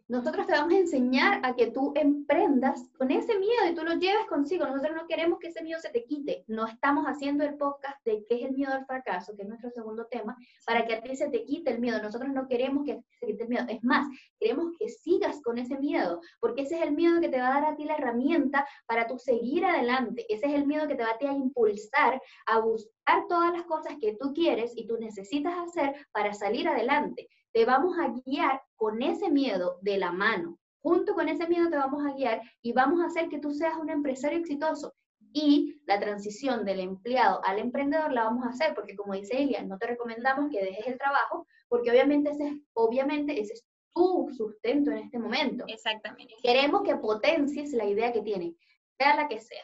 Nosotros 0.08 0.46
te 0.46 0.54
vamos 0.54 0.74
a 0.74 0.78
enseñar 0.78 1.40
a 1.44 1.56
que 1.56 1.72
tú 1.72 1.92
emprendas 1.96 2.92
con 2.96 3.10
ese 3.10 3.40
miedo 3.40 3.66
y 3.68 3.74
tú 3.74 3.84
lo 3.84 3.96
lleves 3.96 4.28
consigo. 4.30 4.68
Nosotros 4.68 4.96
no 4.96 5.08
queremos 5.08 5.40
que 5.40 5.48
ese 5.48 5.64
miedo 5.64 5.80
se 5.80 5.90
te 5.90 6.06
quite. 6.06 6.44
No 6.48 6.68
estamos 6.68 7.06
haciendo 7.06 7.44
el 7.44 7.56
podcast 7.56 7.98
de 8.06 8.24
qué 8.30 8.36
es 8.36 8.44
el 8.44 8.54
miedo 8.54 8.72
al 8.72 8.86
fracaso, 8.86 9.36
que 9.36 9.42
es 9.42 9.48
nuestro 9.48 9.72
segundo 9.72 10.06
tema, 10.06 10.38
para 10.64 10.86
que 10.86 10.94
a 10.94 11.02
ti 11.02 11.16
se 11.16 11.30
te 11.30 11.44
quite 11.44 11.72
el 11.72 11.80
miedo. 11.80 12.00
Nosotros 12.04 12.32
no 12.32 12.48
queremos 12.48 12.86
que 12.86 13.02
se 13.20 13.26
quite 13.26 13.44
el 13.44 13.50
miedo. 13.50 13.66
Es 13.68 13.84
más, 13.84 14.08
queremos 14.40 14.74
que 14.78 14.90
sigas 14.90 15.42
con 15.42 15.58
ese 15.58 15.80
miedo, 15.80 16.22
porque 16.40 16.62
ese 16.62 16.76
es 16.76 16.84
el 16.84 16.92
miedo 16.92 17.20
que 17.20 17.30
te 17.30 17.40
va 17.40 17.48
a 17.48 17.62
dar 17.62 17.74
a 17.74 17.76
ti 17.76 17.86
la 17.86 17.96
herramienta 17.96 18.68
para 18.86 19.08
tú 19.08 19.18
seguir 19.18 19.66
adelante. 19.66 20.26
Ese 20.30 20.46
es 20.46 20.54
el 20.54 20.68
miedo 20.68 20.88
que 20.88 20.96
te 20.96 21.04
va 21.04 21.12
a, 21.12 21.18
ti 21.18 21.26
a 21.26 21.34
impulsar 21.34 22.22
a 22.46 22.60
buscar 22.60 22.94
todas 23.28 23.52
las 23.52 23.64
cosas 23.64 23.96
que 24.00 24.16
tú 24.20 24.34
quieres 24.34 24.74
y 24.76 24.88
tú 24.88 24.98
necesitas 24.98 25.54
hacer 25.58 25.96
para 26.12 26.34
salir 26.34 26.68
adelante 26.68 27.30
te 27.56 27.64
vamos 27.64 27.98
a 27.98 28.14
guiar 28.26 28.62
con 28.76 29.02
ese 29.02 29.30
miedo 29.30 29.80
de 29.82 29.98
la 29.98 30.12
mano. 30.12 30.60
Junto 30.82 31.14
con 31.14 31.30
ese 31.30 31.48
miedo 31.48 31.70
te 31.70 31.78
vamos 31.78 32.06
a 32.06 32.12
guiar 32.12 32.42
y 32.62 32.74
vamos 32.74 33.00
a 33.00 33.06
hacer 33.06 33.30
que 33.30 33.40
tú 33.40 33.54
seas 33.54 33.78
un 33.78 33.90
empresario 33.90 34.40
exitoso. 34.40 34.94
Y 35.32 35.82
la 35.86 35.98
transición 35.98 36.66
del 36.66 36.82
empleado 36.82 37.40
al 37.46 37.60
emprendedor 37.60 38.12
la 38.12 38.26
vamos 38.26 38.46
a 38.46 38.50
hacer 38.50 38.76
porque, 38.76 38.98
como 38.98 39.14
dice 39.14 39.42
Elia, 39.42 39.64
no 39.64 39.78
te 39.78 39.88
recomendamos 39.88 40.52
que 40.52 40.66
dejes 40.66 40.86
el 40.86 40.98
trabajo 40.98 41.48
porque 41.70 41.92
obviamente 41.92 42.32
ese, 42.32 42.46
es, 42.46 42.56
obviamente 42.74 43.40
ese 43.40 43.54
es 43.54 43.66
tu 43.94 44.30
sustento 44.36 44.92
en 44.92 44.98
este 44.98 45.18
momento. 45.18 45.64
Exactamente. 45.70 46.36
Queremos 46.44 46.84
que 46.84 46.98
potencies 46.98 47.72
la 47.72 47.86
idea 47.86 48.12
que 48.12 48.22
tienes, 48.22 48.54
sea 48.98 49.16
la 49.16 49.30
que 49.30 49.40
sea. 49.40 49.64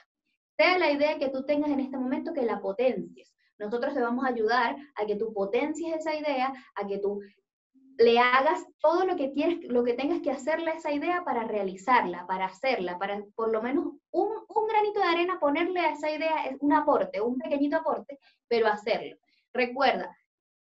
Sea 0.62 0.78
la 0.78 0.92
idea 0.92 1.18
que 1.18 1.30
tú 1.30 1.44
tengas 1.44 1.72
en 1.72 1.80
este 1.80 1.98
momento, 1.98 2.34
que 2.34 2.44
la 2.44 2.62
potencies. 2.62 3.34
Nosotros 3.58 3.96
te 3.96 4.00
vamos 4.00 4.24
a 4.24 4.28
ayudar 4.28 4.76
a 4.94 5.08
que 5.08 5.16
tú 5.16 5.34
potencies 5.34 5.96
esa 5.96 6.16
idea, 6.16 6.54
a 6.76 6.86
que 6.86 7.00
tú 7.00 7.20
le 7.98 8.20
hagas 8.20 8.64
todo 8.80 9.06
lo 9.06 9.16
que 9.16 9.30
tienes, 9.30 9.64
lo 9.72 9.84
que 9.84 9.96
tengas 9.96 10.22
que 10.22 10.30
hacerle 10.30 10.70
a 10.70 10.76
esa 10.76 10.92
idea 10.92 11.24
para 11.24 11.46
realizarla, 11.46 12.28
para 12.28 12.46
hacerla, 12.46 13.00
para 13.00 13.24
por 13.34 13.52
lo 13.52 13.64
menos 13.64 13.86
un, 14.12 14.30
un 14.48 14.68
granito 14.68 15.00
de 15.00 15.08
arena 15.08 15.40
ponerle 15.40 15.80
a 15.80 15.94
esa 15.94 16.12
idea 16.12 16.46
es 16.46 16.58
un 16.60 16.74
aporte, 16.74 17.22
un 17.22 17.40
pequeñito 17.40 17.78
aporte, 17.78 18.20
pero 18.48 18.68
hacerlo. 18.68 19.18
Recuerda, 19.54 20.16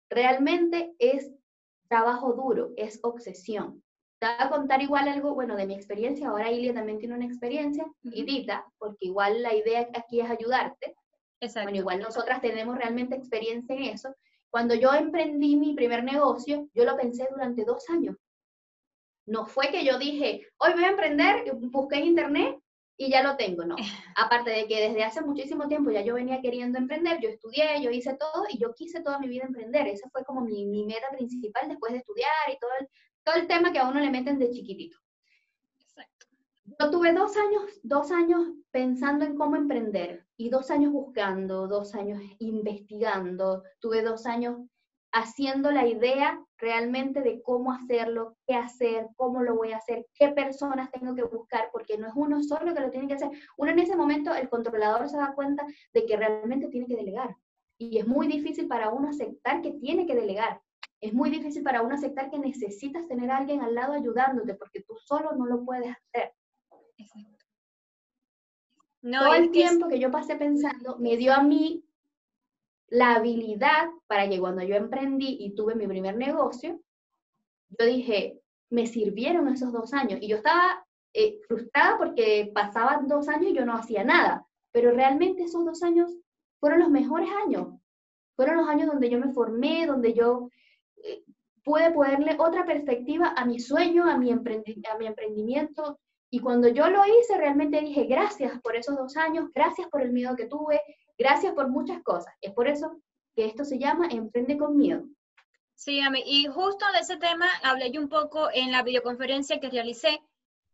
realmente 0.09 0.95
es 0.99 1.31
trabajo 1.91 2.33
duro, 2.33 2.71
es 2.79 3.01
obsesión. 3.03 3.83
Te 4.21 4.27
voy 4.27 4.37
a 4.39 4.51
contar 4.51 4.83
igual 4.83 5.09
algo, 5.09 5.35
bueno, 5.35 5.57
de 5.57 5.67
mi 5.67 5.75
experiencia, 5.75 6.29
ahora 6.29 6.53
Ilia 6.53 6.75
también 6.75 6.99
tiene 6.99 7.15
una 7.15 7.25
experiencia, 7.25 7.87
y 8.03 8.23
Dita, 8.23 8.67
porque 8.79 9.07
igual 9.07 9.43
la 9.43 9.55
idea 9.55 9.89
aquí 9.95 10.21
es 10.21 10.31
ayudarte. 10.31 10.95
Exacto. 11.41 11.65
Bueno, 11.65 11.79
igual 11.79 12.01
nosotras 12.01 12.41
tenemos 12.43 12.77
realmente 12.77 13.17
experiencia 13.17 13.75
en 13.75 13.85
eso, 13.85 14.15
cuando 14.51 14.75
yo 14.75 14.93
emprendí 14.93 15.57
mi 15.57 15.75
primer 15.75 16.03
negocio, 16.03 16.69
yo 16.75 16.85
lo 16.85 16.97
pensé 16.97 17.29
durante 17.31 17.65
dos 17.65 17.89
años. 17.89 18.17
No 19.27 19.47
fue 19.47 19.71
que 19.71 19.85
yo 19.85 19.97
dije, 19.97 20.49
hoy 20.59 20.73
voy 20.73 20.85
a 20.85 20.91
emprender, 20.91 21.55
busqué 21.55 21.99
en 21.99 22.07
internet 22.07 22.59
y 22.97 23.11
ya 23.11 23.23
lo 23.23 23.37
tengo, 23.37 23.65
no. 23.65 23.77
Aparte 24.17 24.51
de 24.51 24.67
que 24.67 24.89
desde 24.89 25.05
hace 25.05 25.23
muchísimo 25.23 25.69
tiempo 25.69 25.91
ya 25.91 26.03
yo 26.03 26.15
venía 26.15 26.43
queriendo 26.43 26.79
emprender, 26.79 27.21
yo 27.21 27.29
estudié, 27.29 27.81
yo 27.81 27.91
hice 27.91 28.15
todo 28.15 28.45
y 28.51 28.59
yo 28.59 28.75
quise 28.75 29.03
toda 29.03 29.21
mi 29.21 29.29
vida 29.29 29.45
emprender. 29.45 29.87
Esa 29.87 30.11
fue 30.11 30.25
como 30.25 30.41
mi, 30.41 30.67
meta 30.85 31.09
principal 31.13 31.69
después 31.69 31.93
de 31.93 32.01
estudiar 32.01 32.29
y 32.53 32.59
todo 32.59 32.71
el, 32.81 32.89
todo 33.25 33.37
el 33.37 33.47
tema 33.47 33.73
que 33.73 33.79
a 33.79 33.89
uno 33.89 34.01
le 34.01 34.11
meten 34.11 34.39
de 34.39 34.51
chiquitito. 34.51 34.99
Exacto. 35.79 36.27
Yo 36.65 36.91
tuve 36.91 37.13
dos 37.13 37.37
años, 37.37 37.81
dos 37.83 38.11
años 38.11 38.49
pensando 38.71 39.25
en 39.25 39.37
cómo 39.37 39.57
emprender 39.57 40.27
y 40.37 40.49
dos 40.49 40.71
años 40.71 40.93
buscando, 40.93 41.67
dos 41.67 41.95
años 41.95 42.21
investigando, 42.39 43.65
tuve 43.81 44.03
dos 44.03 44.27
años 44.27 44.59
haciendo 45.13 45.71
la 45.73 45.87
idea 45.87 46.43
realmente 46.57 47.23
de 47.23 47.43
cómo 47.43 47.73
hacerlo, 47.73 48.37
qué 48.47 48.55
hacer, 48.55 49.09
cómo 49.17 49.43
lo 49.43 49.57
voy 49.57 49.73
a 49.73 49.79
hacer, 49.79 50.07
qué 50.15 50.29
personas 50.29 50.91
tengo 50.91 51.15
que 51.15 51.23
buscar, 51.23 51.69
porque 51.73 51.99
no 51.99 52.07
es 52.07 52.13
uno 52.15 52.43
solo 52.43 52.75
que 52.75 52.81
lo 52.81 52.91
tiene 52.91 53.09
que 53.09 53.15
hacer. 53.15 53.31
Uno 53.57 53.71
en 53.71 53.79
ese 53.79 53.97
momento, 53.97 54.35
el 54.35 54.49
controlador 54.49 55.09
se 55.09 55.17
da 55.17 55.35
cuenta 55.35 55.67
de 55.93 56.07
que 56.07 56.17
realmente 56.17 56.69
tiene 56.69 56.87
que 56.87 56.97
delegar. 56.97 57.37
Y 57.79 57.99
es 57.99 58.07
muy 58.07 58.29
difícil 58.29 58.69
para 58.69 58.91
uno 58.91 59.09
aceptar 59.09 59.63
que 59.63 59.73
tiene 59.73 60.07
que 60.07 60.15
delegar. 60.15 60.61
Es 61.01 61.15
muy 61.15 61.31
difícil 61.31 61.63
para 61.63 61.83
uno 61.83 61.95
aceptar 61.95 62.31
que 62.31 62.39
necesitas 62.39 63.09
tener 63.09 63.31
a 63.31 63.39
alguien 63.39 63.63
al 63.63 63.75
lado 63.75 63.95
ayudándote, 63.95 64.55
porque 64.55 64.83
tú 64.83 64.97
solo 64.97 65.33
no 65.33 65.47
lo 65.47 65.65
puedes 65.65 65.91
hacer. 65.97 66.35
Todo 69.03 69.35
el 69.35 69.51
tiempo 69.51 69.89
que 69.89 69.99
yo 69.99 70.11
pasé 70.11 70.37
pensando 70.37 70.99
me 70.99 71.17
dio 71.17 71.33
a 71.33 71.43
mí 71.43 71.85
la 72.89 73.15
habilidad 73.15 73.89
para 74.07 74.29
que 74.29 74.39
cuando 74.39 74.63
yo 74.63 74.75
emprendí 74.75 75.39
y 75.41 75.55
tuve 75.55 75.75
mi 75.75 75.87
primer 75.87 76.17
negocio, 76.17 76.81
yo 77.79 77.87
dije, 77.87 78.41
me 78.69 78.87
sirvieron 78.87 79.49
esos 79.49 79.73
dos 79.73 79.95
años. 79.95 80.19
Y 80.21 80.29
yo 80.29 80.37
estaba 80.37 80.85
eh, 81.15 81.41
frustrada 81.49 81.97
porque 81.99 82.51
pasaban 82.55 83.09
dos 83.09 83.29
años 83.29 83.53
y 83.53 83.55
yo 83.55 83.65
no 83.65 83.75
hacía 83.75 84.05
nada. 84.05 84.47
Pero 84.73 84.93
realmente 84.93 85.45
esos 85.45 85.65
dos 85.65 85.83
años 85.83 86.13
fueron 86.59 86.81
los 86.81 86.91
mejores 86.91 87.31
años. 87.45 87.69
Fueron 88.37 88.57
los 88.57 88.69
años 88.69 88.89
donde 88.89 89.09
yo 89.09 89.19
me 89.19 89.33
formé, 89.33 89.87
donde 89.87 90.13
yo 90.13 90.51
pude 91.63 91.91
ponerle 91.93 92.37
otra 92.39 92.65
perspectiva 92.65 93.35
a 93.37 93.45
mi 93.45 93.61
sueño, 93.61 94.09
a 94.09 94.17
mi, 94.17 94.33
a 94.33 94.99
mi 94.99 95.07
emprendimiento. 95.07 95.99
Y 96.31 96.41
cuando 96.41 96.69
yo 96.69 96.89
lo 96.89 97.03
hice, 97.05 97.37
realmente 97.37 97.81
dije, 97.81 98.05
gracias 98.05 98.61
por 98.63 98.77
esos 98.77 98.97
dos 98.97 99.17
años, 99.17 99.51
gracias 99.55 99.89
por 99.89 100.03
el 100.03 100.13
miedo 100.13 100.37
que 100.37 100.47
tuve, 100.47 100.81
gracias 101.19 101.55
por 101.55 101.69
muchas 101.69 102.03
cosas. 102.03 102.33
Es 102.41 102.53
por 102.53 102.69
eso 102.69 103.01
que 103.35 103.47
esto 103.47 103.65
se 103.65 103.79
llama 103.79 104.09
Emprende 104.11 104.57
con 104.57 104.77
Miedo. 104.77 105.05
Sí, 105.75 106.01
y 106.27 106.47
justo 106.47 106.85
de 106.93 107.01
ese 107.01 107.17
tema 107.17 107.47
hablé 107.63 107.91
yo 107.91 108.01
un 108.01 108.09
poco 108.09 108.49
en 108.53 108.71
la 108.71 108.83
videoconferencia 108.83 109.61
que 109.61 109.71
realicé 109.71 110.21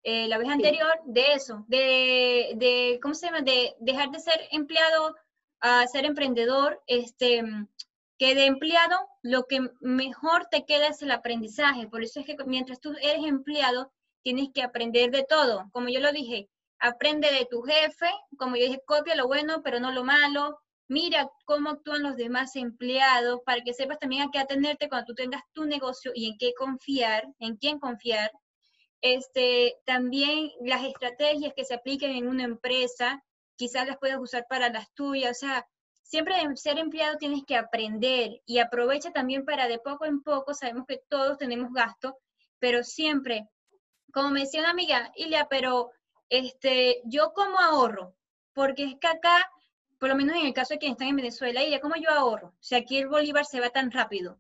eh, 0.02 0.28
la 0.28 0.38
vez 0.38 0.49
anterior 0.49 1.00
de 1.04 1.33
eso, 1.33 1.64
de, 1.68 2.52
de, 2.56 2.99
¿cómo 3.00 3.14
se 3.14 3.26
llama? 3.26 3.40
De 3.40 3.75
dejar 3.78 4.11
de 4.11 4.21
ser 4.21 4.40
empleado 4.50 5.16
a 5.61 5.87
ser 5.87 6.04
emprendedor, 6.04 6.83
este, 6.87 7.42
que 8.18 8.35
de 8.35 8.46
empleado 8.46 8.96
lo 9.23 9.44
que 9.44 9.61
mejor 9.80 10.46
te 10.50 10.64
queda 10.64 10.88
es 10.88 11.02
el 11.02 11.11
aprendizaje. 11.11 11.88
Por 11.88 12.02
eso 12.02 12.20
es 12.20 12.26
que 12.26 12.37
mientras 12.46 12.80
tú 12.80 12.94
eres 13.02 13.25
empleado, 13.25 13.92
tienes 14.23 14.49
que 14.54 14.62
aprender 14.62 15.11
de 15.11 15.25
todo. 15.25 15.68
Como 15.73 15.88
yo 15.88 16.00
lo 16.00 16.12
dije, 16.12 16.49
aprende 16.78 17.30
de 17.30 17.46
tu 17.50 17.62
jefe, 17.62 18.08
como 18.38 18.56
yo 18.56 18.64
dije, 18.64 18.82
copia 18.87 19.14
lo 19.14 19.26
bueno, 19.26 19.62
pero 19.62 19.80
no 19.80 19.92
lo 19.92 20.04
malo. 20.04 20.58
Mira 20.88 21.28
cómo 21.44 21.70
actúan 21.70 22.02
los 22.02 22.16
demás 22.16 22.56
empleados 22.56 23.40
para 23.44 23.62
que 23.62 23.75
sepas 23.75 23.99
también 23.99 24.23
a 24.23 24.30
qué 24.30 24.38
atenderte 24.38 24.88
cuando 24.88 25.06
tú 25.06 25.14
tengas 25.14 25.42
tu 25.52 25.64
negocio 25.64 26.12
y 26.14 26.28
en 26.28 26.38
qué 26.38 26.54
confiar, 26.54 27.26
en 27.38 27.56
quién 27.56 27.78
confiar. 27.78 28.30
Este, 29.00 29.76
también 29.85 30.50
las 30.61 30.85
estrategias 30.85 31.52
que 31.54 31.64
se 31.64 31.75
apliquen 31.75 32.12
en 32.12 32.28
una 32.28 32.44
empresa, 32.44 33.23
quizás 33.56 33.87
las 33.87 33.99
puedas 33.99 34.18
usar 34.18 34.46
para 34.49 34.70
las 34.70 34.92
tuyas. 34.94 35.37
O 35.37 35.40
sea, 35.46 35.66
siempre 36.06 36.36
de 36.36 36.56
ser 36.56 36.78
empleado 36.78 37.18
tienes 37.18 37.42
que 37.46 37.56
aprender 37.56 38.40
y 38.46 38.58
aprovecha 38.58 39.10
también 39.10 39.44
para 39.44 39.68
de 39.68 39.78
poco 39.78 40.04
en 40.04 40.22
poco, 40.22 40.54
sabemos 40.54 40.86
que 40.86 41.02
todos 41.08 41.38
tenemos 41.38 41.72
gasto, 41.72 42.16
pero 42.58 42.82
siempre 42.82 43.48
como 44.16 44.30
me 44.30 44.40
decía 44.40 44.60
una 44.60 44.70
amiga, 44.70 45.12
Ilia, 45.14 45.46
pero 45.50 45.90
este, 46.30 47.02
yo 47.04 47.34
como 47.34 47.60
ahorro, 47.60 48.14
porque 48.54 48.84
es 48.84 48.94
que 48.98 49.08
acá, 49.08 49.50
por 49.98 50.08
lo 50.08 50.16
menos 50.16 50.36
en 50.36 50.46
el 50.46 50.54
caso 50.54 50.72
de 50.72 50.78
quienes 50.78 50.94
están 50.94 51.08
en 51.08 51.16
Venezuela, 51.16 51.62
Ilia, 51.62 51.82
¿cómo 51.82 51.96
yo 51.96 52.08
ahorro? 52.08 52.54
Si 52.58 52.75
aquí 52.75 52.96
el 52.96 53.08
bolívar 53.08 53.44
se 53.44 53.60
va 53.60 53.68
tan 53.68 53.90
rápido. 53.90 54.38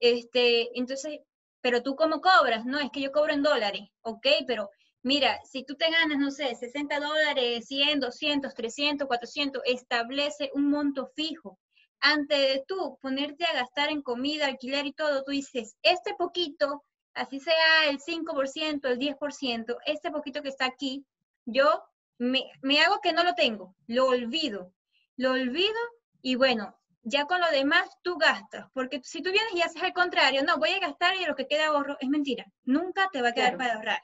Este, 0.00 0.76
entonces, 0.76 1.20
pero 1.60 1.80
tú 1.80 1.94
cómo 1.94 2.20
cobras, 2.20 2.64
no, 2.64 2.80
es 2.80 2.90
que 2.90 3.00
yo 3.00 3.12
cobro 3.12 3.32
en 3.32 3.44
dólares, 3.44 3.82
ok, 4.02 4.26
pero 4.48 4.70
mira, 5.04 5.38
si 5.44 5.64
tú 5.64 5.76
te 5.76 5.90
ganas, 5.90 6.18
no 6.18 6.30
sé, 6.30 6.54
60 6.56 6.98
dólares, 6.98 7.66
100, 7.68 8.00
200, 8.00 8.54
300, 8.54 9.06
400, 9.06 9.62
establece 9.66 10.50
un 10.54 10.70
monto 10.70 11.12
fijo. 11.14 11.58
antes 12.00 12.38
de 12.38 12.64
tú 12.66 12.98
ponerte 13.00 13.44
a 13.46 13.54
gastar 13.54 13.90
en 13.90 14.02
comida, 14.02 14.46
alquiler 14.46 14.86
y 14.86 14.92
todo, 14.92 15.22
tú 15.24 15.30
dices, 15.30 15.76
este 15.82 16.14
poquito, 16.14 16.82
así 17.14 17.40
sea 17.40 17.88
el 17.88 17.98
5%, 18.00 18.88
el 18.88 18.98
10%, 18.98 19.76
este 19.86 20.10
poquito 20.10 20.42
que 20.42 20.50
está 20.50 20.66
aquí, 20.66 21.06
yo 21.46 21.82
me, 22.18 22.44
me 22.62 22.80
hago 22.80 23.00
que 23.00 23.12
no 23.12 23.24
lo 23.24 23.34
tengo, 23.34 23.74
lo 23.86 24.06
olvido, 24.06 24.72
lo 25.16 25.32
olvido 25.32 25.78
y 26.20 26.34
bueno, 26.34 26.76
ya 27.02 27.26
con 27.26 27.40
lo 27.40 27.50
demás 27.50 27.88
tú 28.02 28.16
gastas, 28.16 28.66
porque 28.72 29.00
si 29.02 29.22
tú 29.22 29.30
vienes 29.30 29.54
y 29.54 29.62
haces 29.62 29.82
al 29.82 29.92
contrario, 29.92 30.42
no, 30.42 30.58
voy 30.58 30.70
a 30.70 30.80
gastar 30.80 31.14
y 31.16 31.24
lo 31.24 31.36
que 31.36 31.46
queda 31.46 31.68
ahorro, 31.68 31.96
es 32.00 32.08
mentira, 32.08 32.44
nunca 32.64 33.08
te 33.12 33.22
va 33.22 33.28
a 33.28 33.32
quedar 33.32 33.56
para 33.56 33.74
ahorrar. 33.74 34.00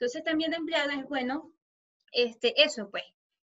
Entonces 0.00 0.24
también 0.24 0.50
de 0.50 0.56
empleado 0.56 0.92
es 0.92 1.06
bueno, 1.06 1.52
este, 2.10 2.62
eso 2.62 2.88
pues, 2.90 3.04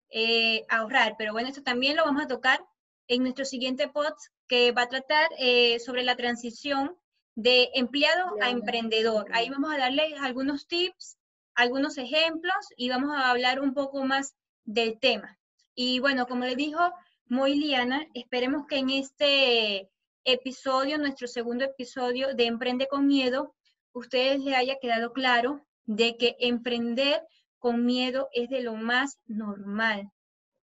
eh, 0.08 0.64
ahorrar, 0.70 1.14
pero 1.18 1.34
bueno, 1.34 1.50
esto 1.50 1.62
también 1.62 1.94
lo 1.94 2.06
vamos 2.06 2.22
a 2.22 2.26
tocar 2.26 2.64
en 3.06 3.22
nuestro 3.22 3.44
siguiente 3.44 3.88
post 3.88 4.18
que 4.46 4.72
va 4.72 4.82
a 4.82 4.88
tratar 4.88 5.28
eh, 5.38 5.78
sobre 5.78 6.04
la 6.04 6.16
transición 6.16 6.96
de 7.34 7.68
empleado 7.74 8.34
a 8.40 8.48
emprendedor. 8.48 9.26
Ahí 9.34 9.50
vamos 9.50 9.74
a 9.74 9.76
darles 9.76 10.14
algunos 10.22 10.66
tips, 10.66 11.18
algunos 11.54 11.98
ejemplos 11.98 12.56
y 12.78 12.88
vamos 12.88 13.14
a 13.14 13.28
hablar 13.28 13.60
un 13.60 13.74
poco 13.74 14.02
más 14.04 14.34
del 14.64 14.98
tema. 14.98 15.38
Y 15.74 15.98
bueno, 15.98 16.26
como 16.26 16.46
les 16.46 16.56
dijo 16.56 16.80
muy 17.26 17.56
Liana, 17.56 18.06
esperemos 18.14 18.66
que 18.66 18.78
en 18.78 18.88
este 18.88 19.90
episodio, 20.24 20.96
nuestro 20.96 21.28
segundo 21.28 21.66
episodio 21.66 22.34
de 22.34 22.46
Emprende 22.46 22.88
con 22.88 23.06
Miedo, 23.06 23.54
ustedes 23.92 24.40
les 24.40 24.54
haya 24.54 24.78
quedado 24.80 25.12
claro 25.12 25.67
de 25.88 26.18
que 26.18 26.36
emprender 26.38 27.26
con 27.58 27.84
miedo 27.86 28.28
es 28.32 28.50
de 28.50 28.60
lo 28.60 28.74
más 28.74 29.18
normal. 29.26 30.12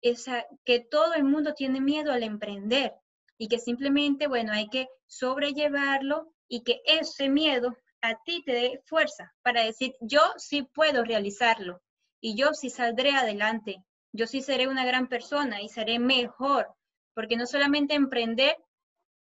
Esa, 0.01 0.45
que 0.63 0.79
todo 0.79 1.15
el 1.15 1.23
mundo 1.23 1.55
tiene 1.55 1.81
miedo 1.81 2.11
al 2.11 2.21
emprender 2.21 2.93
y 3.37 3.47
que 3.47 3.57
simplemente, 3.57 4.27
bueno, 4.27 4.53
hay 4.53 4.69
que 4.69 4.87
sobrellevarlo 5.07 6.31
y 6.47 6.61
que 6.61 6.81
ese 6.85 7.27
miedo 7.27 7.75
a 8.01 8.21
ti 8.23 8.43
te 8.45 8.53
dé 8.53 8.83
fuerza 8.85 9.33
para 9.41 9.63
decir, 9.63 9.95
yo 9.99 10.21
sí 10.37 10.61
puedo 10.61 11.03
realizarlo 11.03 11.81
y 12.21 12.35
yo 12.37 12.53
sí 12.53 12.69
saldré 12.69 13.11
adelante, 13.11 13.83
yo 14.11 14.27
sí 14.27 14.43
seré 14.43 14.67
una 14.67 14.85
gran 14.85 15.09
persona 15.09 15.59
y 15.61 15.69
seré 15.69 15.97
mejor, 15.97 16.67
porque 17.15 17.35
no 17.35 17.47
solamente 17.47 17.95
emprender 17.95 18.55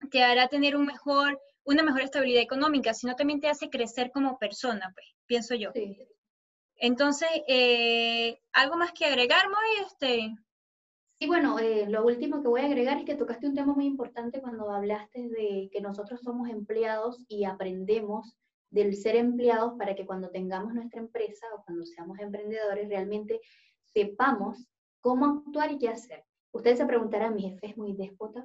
te 0.09 0.23
hará 0.23 0.47
tener 0.47 0.77
un 0.77 0.85
mejor, 0.85 1.39
una 1.63 1.83
mejor 1.83 2.01
estabilidad 2.01 2.41
económica, 2.41 2.93
sino 2.93 3.15
también 3.15 3.39
te 3.39 3.49
hace 3.49 3.69
crecer 3.69 4.11
como 4.11 4.37
persona, 4.37 4.91
pues, 4.93 5.07
pienso 5.25 5.55
yo. 5.55 5.71
Entonces, 6.75 7.29
eh, 7.47 8.39
¿algo 8.53 8.77
más 8.77 8.91
que 8.91 9.05
agregar, 9.05 9.47
Moy? 9.49 9.85
Este, 9.85 10.33
y 11.23 11.27
bueno, 11.27 11.59
eh, 11.59 11.85
lo 11.87 12.03
último 12.03 12.41
que 12.41 12.47
voy 12.47 12.61
a 12.61 12.65
agregar 12.65 12.97
es 12.97 13.05
que 13.05 13.13
tocaste 13.13 13.45
un 13.45 13.53
tema 13.53 13.75
muy 13.75 13.85
importante 13.85 14.41
cuando 14.41 14.71
hablaste 14.71 15.29
de 15.29 15.69
que 15.71 15.79
nosotros 15.79 16.19
somos 16.21 16.49
empleados 16.49 17.23
y 17.27 17.43
aprendemos 17.43 18.35
del 18.71 18.95
ser 18.95 19.15
empleados 19.17 19.73
para 19.77 19.93
que 19.93 20.07
cuando 20.07 20.31
tengamos 20.31 20.73
nuestra 20.73 20.99
empresa 20.99 21.45
o 21.55 21.63
cuando 21.63 21.85
seamos 21.85 22.17
emprendedores 22.17 22.89
realmente 22.89 23.39
sepamos 23.83 24.67
cómo 24.99 25.27
actuar 25.27 25.71
y 25.71 25.77
qué 25.77 25.89
hacer. 25.89 26.23
Ustedes 26.53 26.79
se 26.79 26.87
preguntarán, 26.87 27.35
mi 27.35 27.43
jefe 27.43 27.67
es 27.67 27.77
muy 27.77 27.93
déspota, 27.93 28.43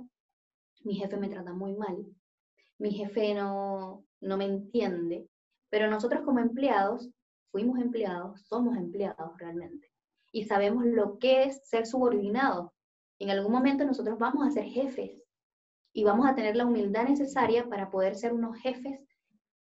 mi 0.85 0.97
jefe 0.97 1.17
me 1.17 1.31
trata 1.31 1.55
muy 1.55 1.73
mal, 1.73 2.05
mi 2.79 2.93
jefe 2.93 3.35
no, 3.35 4.05
no 4.21 4.37
me 4.37 4.45
entiende, 4.45 5.29
pero 5.71 5.89
nosotros 5.89 6.23
como 6.25 6.41
empleados, 6.41 7.11
fuimos 7.51 7.79
empleados, 7.79 8.43
somos 8.47 8.77
empleados 8.77 9.37
realmente 9.39 9.91
y 10.37 10.45
sabemos 10.45 10.85
lo 10.85 11.19
que 11.19 11.45
es 11.45 11.67
ser 11.67 11.87
subordinado. 11.87 12.75
En 13.19 13.31
algún 13.31 13.53
momento 13.53 13.87
nosotros 13.87 14.19
vamos 14.19 14.47
a 14.47 14.51
ser 14.51 14.65
jefes 14.65 15.23
y 15.95 16.05
vamos 16.05 16.27
a 16.27 16.35
tener 16.35 16.57
la 16.57 16.67
humildad 16.67 17.09
necesaria 17.09 17.67
para 17.71 17.91
poder 17.91 18.17
ser 18.17 18.35
unos 18.35 18.59
jefes, 18.59 19.01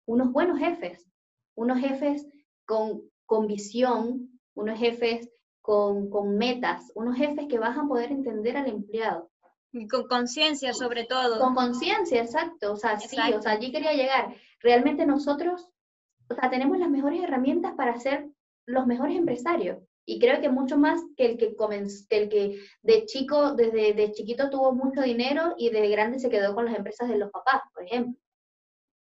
unos 0.05 0.33
buenos 0.33 0.59
jefes, 0.59 1.09
unos 1.55 1.79
jefes 1.79 2.27
con, 2.65 3.03
con 3.25 3.47
visión, 3.47 4.37
unos 4.53 4.77
jefes 4.77 5.29
con, 5.61 6.09
con 6.09 6.37
metas, 6.37 6.91
unos 6.93 7.15
jefes 7.15 7.47
que 7.47 7.57
van 7.57 7.79
a 7.79 7.87
poder 7.87 8.11
entender 8.11 8.57
al 8.57 8.67
empleado. 8.67 9.31
Con 9.89 10.07
conciencia 10.07 10.73
sobre 10.73 11.05
todo. 11.05 11.39
Con 11.39 11.53
conciencia, 11.53 12.21
exacto. 12.21 12.73
O 12.73 12.77
sea, 12.77 12.99
sí, 12.99 13.17
o 13.33 13.41
sea, 13.41 13.53
allí 13.53 13.71
quería 13.71 13.93
llegar. 13.93 14.33
Realmente 14.61 15.05
nosotros, 15.05 15.69
o 16.29 16.35
sea, 16.35 16.49
tenemos 16.49 16.77
las 16.77 16.89
mejores 16.89 17.21
herramientas 17.21 17.73
para 17.75 17.99
ser 17.99 18.27
los 18.65 18.87
mejores 18.87 19.17
empresarios. 19.17 19.79
Y 20.07 20.19
creo 20.19 20.39
que 20.39 20.49
mucho 20.49 20.77
más 20.77 21.01
que 21.17 21.25
el 21.25 21.37
que, 21.37 21.55
comenzó, 21.55 22.05
el 22.11 22.29
que 22.29 22.59
de 22.83 23.05
chico, 23.05 23.53
desde 23.53 23.93
de 23.93 24.11
chiquito 24.11 24.49
tuvo 24.49 24.71
mucho 24.71 25.01
dinero 25.01 25.55
y 25.57 25.69
de 25.69 25.89
grande 25.89 26.19
se 26.19 26.29
quedó 26.29 26.53
con 26.53 26.65
las 26.65 26.75
empresas 26.75 27.09
de 27.09 27.17
los 27.17 27.31
papás, 27.31 27.61
por 27.73 27.83
ejemplo. 27.83 28.19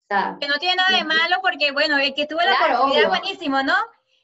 que 0.08 0.48
no 0.48 0.58
tiene 0.58 0.76
nada 0.76 0.96
de 0.96 1.04
malo 1.04 1.36
porque, 1.42 1.72
bueno, 1.72 1.98
el 1.98 2.14
que 2.14 2.26
tuvo 2.26 2.40
la 2.40 2.54
oportunidad 2.54 3.02
es 3.02 3.08
buenísimo, 3.08 3.62
¿no? 3.62 3.74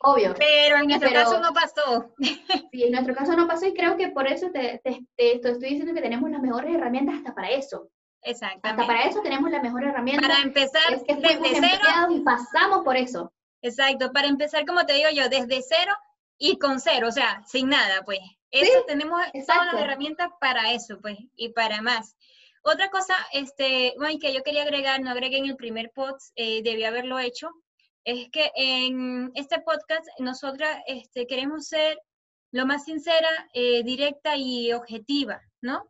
Obvio. 0.02 0.34
Pero 0.38 0.78
en 0.78 0.86
nuestro 0.86 1.12
caso 1.12 1.40
no 1.40 1.52
pasó. 1.52 2.14
Sí, 2.72 2.84
en 2.84 2.92
nuestro 2.92 3.14
caso 3.14 3.36
no 3.36 3.48
pasó 3.48 3.66
y 3.66 3.74
creo 3.74 3.96
que 3.96 4.08
por 4.10 4.26
eso 4.26 4.50
te, 4.50 4.80
te, 4.84 5.04
estoy 5.16 5.58
diciendo 5.58 5.92
que 5.92 6.00
tenemos 6.00 6.30
las 6.30 6.40
mejores 6.40 6.74
herramientas 6.74 7.16
hasta 7.16 7.34
para 7.34 7.50
eso. 7.50 7.88
Exactamente. 8.22 8.82
Hasta 8.82 8.86
para 8.86 9.08
eso 9.08 9.20
tenemos 9.22 9.50
la 9.50 9.60
mejor 9.60 9.82
herramienta. 9.84 10.26
Para 10.26 10.40
empezar 10.40 10.92
es 10.92 11.02
que 11.02 11.16
desde 11.16 11.60
cero. 11.60 12.08
Y 12.10 12.20
pasamos 12.20 12.84
por 12.84 12.96
eso. 12.96 13.32
Exacto, 13.62 14.12
para 14.12 14.28
empezar, 14.28 14.64
como 14.64 14.86
te 14.86 14.94
digo 14.94 15.10
yo, 15.12 15.28
desde 15.28 15.62
cero 15.62 15.92
y 16.38 16.58
con 16.58 16.80
cero, 16.80 17.08
o 17.08 17.12
sea, 17.12 17.42
sin 17.46 17.68
nada, 17.68 18.02
pues. 18.04 18.20
Eso 18.50 18.84
tenemos 18.86 19.20
todas 19.46 19.72
las 19.72 19.82
herramientas 19.82 20.30
para 20.40 20.72
eso, 20.72 20.98
pues, 21.00 21.18
y 21.36 21.50
para 21.50 21.82
más. 21.82 22.16
Otra 22.62 22.90
cosa, 22.90 23.14
este, 23.32 23.94
bueno, 23.98 24.18
que 24.20 24.32
yo 24.32 24.42
quería 24.42 24.62
agregar, 24.62 25.00
no 25.00 25.10
agregué 25.10 25.38
en 25.38 25.46
el 25.46 25.56
primer 25.56 25.92
post, 25.92 26.32
eh, 26.36 26.62
debí 26.62 26.84
haberlo 26.84 27.18
hecho, 27.18 27.50
es 28.04 28.28
que 28.30 28.50
en 28.54 29.30
este 29.34 29.60
podcast 29.60 30.06
nosotras 30.18 30.82
este, 30.86 31.26
queremos 31.26 31.66
ser 31.66 31.98
lo 32.52 32.66
más 32.66 32.84
sincera, 32.84 33.28
eh, 33.54 33.82
directa 33.84 34.36
y 34.36 34.72
objetiva, 34.72 35.40
¿no? 35.60 35.84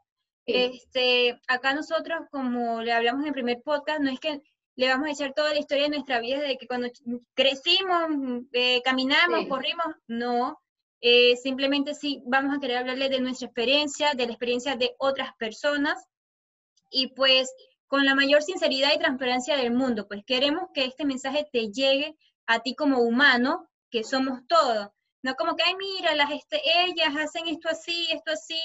Este, 0.46 1.40
acá 1.46 1.75
nosotros, 1.75 2.23
como 2.31 2.83
le 2.83 2.92
hablamos 2.92 3.23
en 3.23 3.29
el 3.29 3.33
primer 3.33 3.62
podcast, 3.62 4.01
no 4.01 4.11
es 4.11 4.18
que 4.18 4.40
le 4.77 4.88
vamos 4.88 5.09
a 5.09 5.12
echar 5.12 5.33
toda 5.33 5.53
la 5.53 5.59
historia 5.59 5.85
de 5.85 5.90
nuestra 5.90 6.20
vida, 6.20 6.40
de 6.40 6.57
que 6.57 6.66
cuando 6.66 6.88
crecimos, 7.35 8.44
eh, 8.53 8.83
caminamos, 8.83 9.46
corrimos, 9.46 9.87
no. 10.09 10.61
Eh, 11.03 11.37
simplemente 11.37 11.94
sí 11.94 12.23
vamos 12.27 12.57
a 12.57 12.61
querer 12.61 12.79
hablarle 12.79 13.09
de 13.09 13.20
nuestra 13.20 13.46
experiencia, 13.46 14.12
de 14.14 14.27
la 14.27 14.33
experiencia 14.33 14.77
de 14.77 14.94
otras 14.99 15.35
personas 15.38 16.05
y 16.90 17.09
pues 17.14 17.55
con 17.90 18.07
la 18.07 18.14
mayor 18.14 18.42
sinceridad 18.42 18.94
y 18.94 18.98
transparencia 18.98 19.59
del 19.59 19.72
mundo, 19.72 20.09
pues 20.09 20.24
queremos 20.24 20.70
que 20.72 20.87
este 20.87 21.05
mensaje 21.05 21.46
te 21.53 21.68
llegue 21.70 22.16
a 22.46 22.61
ti 22.61 22.74
como 22.74 23.00
humano, 23.00 23.68
que 23.90 24.05
somos 24.05 24.46
todos. 24.46 24.88
No 25.22 25.35
como 25.35 25.57
que, 25.57 25.64
ay, 25.64 25.74
mira, 25.76 26.14
las, 26.14 26.31
este, 26.31 26.62
ellas 26.87 27.14
hacen 27.18 27.46
esto 27.48 27.68
así, 27.68 28.09
esto 28.11 28.33
así, 28.33 28.62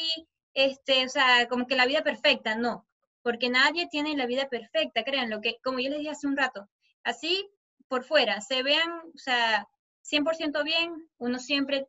este, 0.54 1.06
o 1.06 1.10
sea, 1.10 1.50
como 1.50 1.68
que 1.68 1.76
la 1.76 1.86
vida 1.86 2.02
perfecta, 2.02 2.56
no 2.56 2.88
porque 3.26 3.50
nadie 3.50 3.88
tiene 3.88 4.16
la 4.16 4.28
vida 4.28 4.48
perfecta, 4.50 5.04
créanlo, 5.04 5.42
que 5.42 5.58
como 5.64 5.80
yo 5.80 5.90
les 5.90 5.98
dije 5.98 6.12
hace 6.12 6.28
un 6.28 6.38
rato, 6.38 6.70
así 7.04 7.50
por 7.88 8.04
fuera, 8.04 8.40
se 8.40 8.62
vean, 8.62 8.88
o 9.16 9.18
sea, 9.18 9.68
100% 10.04 10.64
bien, 10.64 11.10
uno 11.18 11.40
siempre 11.40 11.88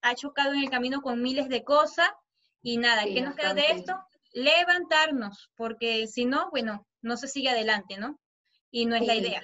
ha 0.00 0.14
chocado 0.14 0.54
en 0.54 0.60
el 0.60 0.70
camino 0.70 1.02
con 1.02 1.20
miles 1.20 1.50
de 1.50 1.64
cosas 1.64 2.08
y 2.62 2.78
nada, 2.78 3.04
¿qué 3.04 3.20
nos 3.20 3.34
queda 3.34 3.52
de 3.52 3.72
esto? 3.72 3.94
Levantarnos, 4.32 5.50
porque 5.56 6.06
si 6.06 6.24
no, 6.24 6.50
bueno, 6.50 6.86
no 7.02 7.16
se 7.16 7.28
sigue 7.28 7.48
adelante, 7.48 7.96
¿no? 7.98 8.18
Y 8.70 8.86
no 8.86 8.96
es 8.96 9.06
la 9.06 9.16
idea. 9.16 9.42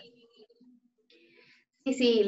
Sí, 1.85 1.95
sí, 1.95 2.27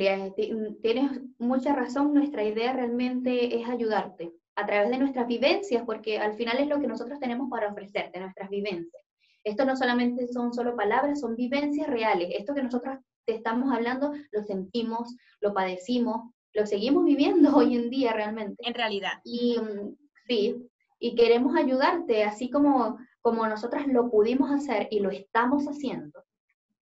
tienes 0.82 1.20
mucha 1.38 1.74
razón, 1.74 2.14
nuestra 2.14 2.44
idea 2.44 2.72
realmente 2.72 3.60
es 3.60 3.68
ayudarte 3.68 4.32
a 4.54 4.66
través 4.66 4.90
de 4.90 4.98
nuestras 4.98 5.26
vivencias, 5.26 5.82
porque 5.84 6.18
al 6.18 6.34
final 6.34 6.58
es 6.58 6.68
lo 6.68 6.80
que 6.80 6.86
nosotros 6.86 7.18
tenemos 7.18 7.48
para 7.50 7.70
ofrecerte, 7.70 8.20
nuestras 8.20 8.50
vivencias. 8.50 9.02
Esto 9.44 9.64
no 9.64 9.76
solamente 9.76 10.28
son 10.28 10.52
solo 10.52 10.76
palabras, 10.76 11.20
son 11.20 11.36
vivencias 11.36 11.88
reales. 11.88 12.28
Esto 12.32 12.54
que 12.54 12.62
nosotros 12.62 12.98
te 13.24 13.34
estamos 13.34 13.72
hablando, 13.72 14.12
lo 14.32 14.42
sentimos, 14.42 15.16
lo 15.40 15.54
padecimos, 15.54 16.32
lo 16.54 16.66
seguimos 16.66 17.04
viviendo 17.04 17.50
hoy 17.56 17.76
en 17.76 17.90
día 17.90 18.12
realmente. 18.12 18.62
En 18.66 18.74
realidad. 18.74 19.20
Y 19.24 19.58
mm, 19.58 19.96
sí, 20.26 20.68
y 20.98 21.14
queremos 21.14 21.56
ayudarte, 21.56 22.24
así 22.24 22.50
como, 22.50 22.98
como 23.20 23.46
nosotras 23.46 23.87
lo 23.87 24.11
pudimos 24.11 24.50
hacer 24.50 24.88
y 24.90 25.00
lo 25.00 25.11
estamos 25.11 25.66
haciendo. 25.66 26.24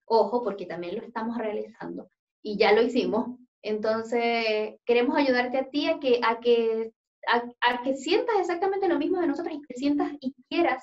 Ojo, 0.05 0.43
porque 0.43 0.67
también 0.67 0.97
lo 0.97 1.03
estamos 1.03 1.37
realizando 1.37 2.09
y 2.43 2.57
ya 2.57 2.73
lo 2.73 2.83
hicimos. 2.83 3.39
Entonces, 3.63 4.77
queremos 4.85 5.17
ayudarte 5.17 5.59
a 5.59 5.69
ti 5.69 5.89
a 5.89 5.99
que, 5.99 6.21
a 6.23 6.39
que 6.39 6.93
a, 7.27 7.83
que 7.83 7.97
sientas 7.97 8.37
exactamente 8.39 8.89
lo 8.89 8.99
mismo 8.99 9.21
de 9.21 9.27
nosotros 9.27 9.55
y 9.55 9.63
que 9.63 9.75
sientas 9.75 10.13
y 10.21 10.35
quieras 10.49 10.83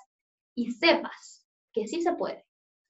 y 0.56 0.72
sepas 0.72 1.48
que 1.72 1.88
sí 1.88 2.02
se 2.02 2.14
puede. 2.14 2.46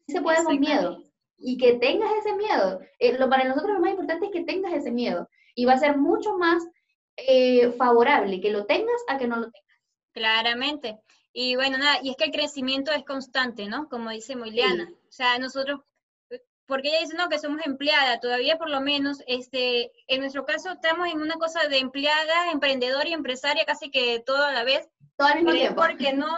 Sí 0.08 0.14
se 0.14 0.22
puede 0.22 0.44
con 0.44 0.60
miedo. 0.60 0.98
Y 1.38 1.58
que 1.58 1.74
tengas 1.74 2.12
ese 2.20 2.36
miedo. 2.36 2.80
Eh, 3.00 3.18
lo, 3.18 3.30
para 3.30 3.46
nosotros 3.46 3.74
lo 3.74 3.80
más 3.80 3.92
importante 3.92 4.28
es 4.28 4.32
que 4.32 4.44
tengas 4.44 4.74
ese 4.74 4.92
miedo. 4.92 5.28
Y 5.56 5.66
va 5.66 5.74
a 5.74 5.80
ser 5.80 5.98
mucho 5.98 6.38
más 6.38 6.66
eh, 7.16 7.72
favorable 7.74 8.42
que 8.42 8.52
lo 8.52 8.66
tengas 8.66 9.02
a 9.08 9.18
que 9.18 9.28
no 9.28 9.38
lo 9.38 9.52
tengas. 9.52 9.73
Claramente. 10.14 11.00
Y 11.34 11.56
bueno, 11.56 11.78
nada, 11.78 12.00
y 12.04 12.12
es 12.12 12.16
que 12.16 12.26
el 12.26 12.32
crecimiento 12.32 12.92
es 12.92 13.04
constante, 13.04 13.66
¿no? 13.66 13.90
Como 13.90 14.12
dice 14.12 14.36
Moiliana. 14.36 14.92
O 15.10 15.12
sea, 15.12 15.40
nosotros, 15.40 15.82
porque 16.68 16.90
ella 16.90 17.00
dice, 17.00 17.18
no, 17.18 17.28
que 17.28 17.40
somos 17.40 17.66
empleada, 17.66 18.20
todavía 18.20 18.58
por 18.58 18.70
lo 18.70 18.82
menos, 18.82 19.24
este, 19.26 19.92
en 20.08 20.22
nuestro 20.22 20.46
caso 20.46 20.72
estamos 20.72 21.08
en 21.08 21.22
una 21.22 21.36
cosa 21.36 21.68
de 21.68 21.80
empleada, 21.80 22.52
emprendedora 22.52 23.10
y 23.10 23.14
empresaria 23.14 23.66
casi 23.66 23.90
que 23.90 24.22
todo 24.26 24.44
a 24.44 24.52
la 24.52 24.64
vez. 24.64 24.88
Todo 25.18 25.30
al 25.30 25.36
mismo 25.38 25.52
tiempo. 25.52 25.82
Porque 25.82 26.14
no 26.14 26.36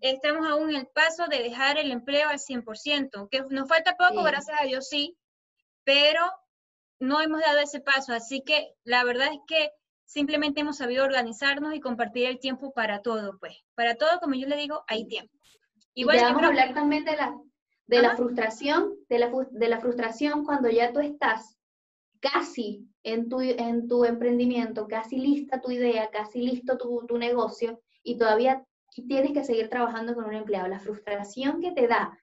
estamos 0.00 0.46
aún 0.46 0.70
en 0.70 0.76
el 0.76 0.86
paso 0.86 1.26
de 1.28 1.42
dejar 1.42 1.78
el 1.78 1.90
empleo 1.90 2.28
al 2.28 2.38
100%, 2.38 3.28
que 3.30 3.42
nos 3.50 3.68
falta 3.68 3.96
poco, 3.96 4.22
gracias 4.22 4.60
a 4.60 4.64
Dios 4.64 4.88
sí, 4.88 5.16
pero 5.84 6.20
no 6.98 7.20
hemos 7.20 7.40
dado 7.40 7.58
ese 7.60 7.80
paso, 7.80 8.12
así 8.12 8.42
que 8.42 8.74
la 8.84 9.04
verdad 9.04 9.28
es 9.32 9.40
que 9.46 9.70
simplemente 10.06 10.60
hemos 10.60 10.78
sabido 10.78 11.04
organizarnos 11.04 11.74
y 11.74 11.80
compartir 11.80 12.26
el 12.26 12.38
tiempo 12.38 12.72
para 12.72 13.02
todo, 13.02 13.38
pues. 13.38 13.64
Para 13.74 13.96
todo, 13.96 14.18
como 14.20 14.34
yo 14.34 14.46
le 14.46 14.56
digo, 14.56 14.84
hay 14.86 15.06
tiempo. 15.06 15.32
Y, 15.92 16.04
bueno, 16.04 16.22
vamos 16.22 16.42
a 16.42 16.46
hablar 16.46 16.74
también 16.74 17.04
de 17.04 17.16
la, 17.16 17.36
de 17.86 18.02
la 18.02 18.16
frustración, 18.16 18.94
de 19.08 19.18
la, 19.18 19.30
de 19.50 19.68
la 19.68 19.80
frustración 19.80 20.44
cuando 20.44 20.70
ya 20.70 20.92
tú 20.92 21.00
estás 21.00 21.56
casi 22.20 22.86
en 23.02 23.28
tu, 23.28 23.40
en 23.40 23.88
tu 23.88 24.04
emprendimiento, 24.04 24.86
casi 24.88 25.16
lista 25.18 25.60
tu 25.60 25.70
idea, 25.70 26.10
casi 26.10 26.40
listo 26.40 26.76
tu, 26.76 27.04
tu 27.06 27.18
negocio 27.18 27.80
y 28.02 28.18
todavía 28.18 28.64
tienes 29.08 29.32
que 29.32 29.44
seguir 29.44 29.68
trabajando 29.68 30.14
con 30.14 30.24
un 30.24 30.34
empleado. 30.34 30.68
La 30.68 30.80
frustración 30.80 31.60
que 31.60 31.72
te 31.72 31.86
da 31.86 32.18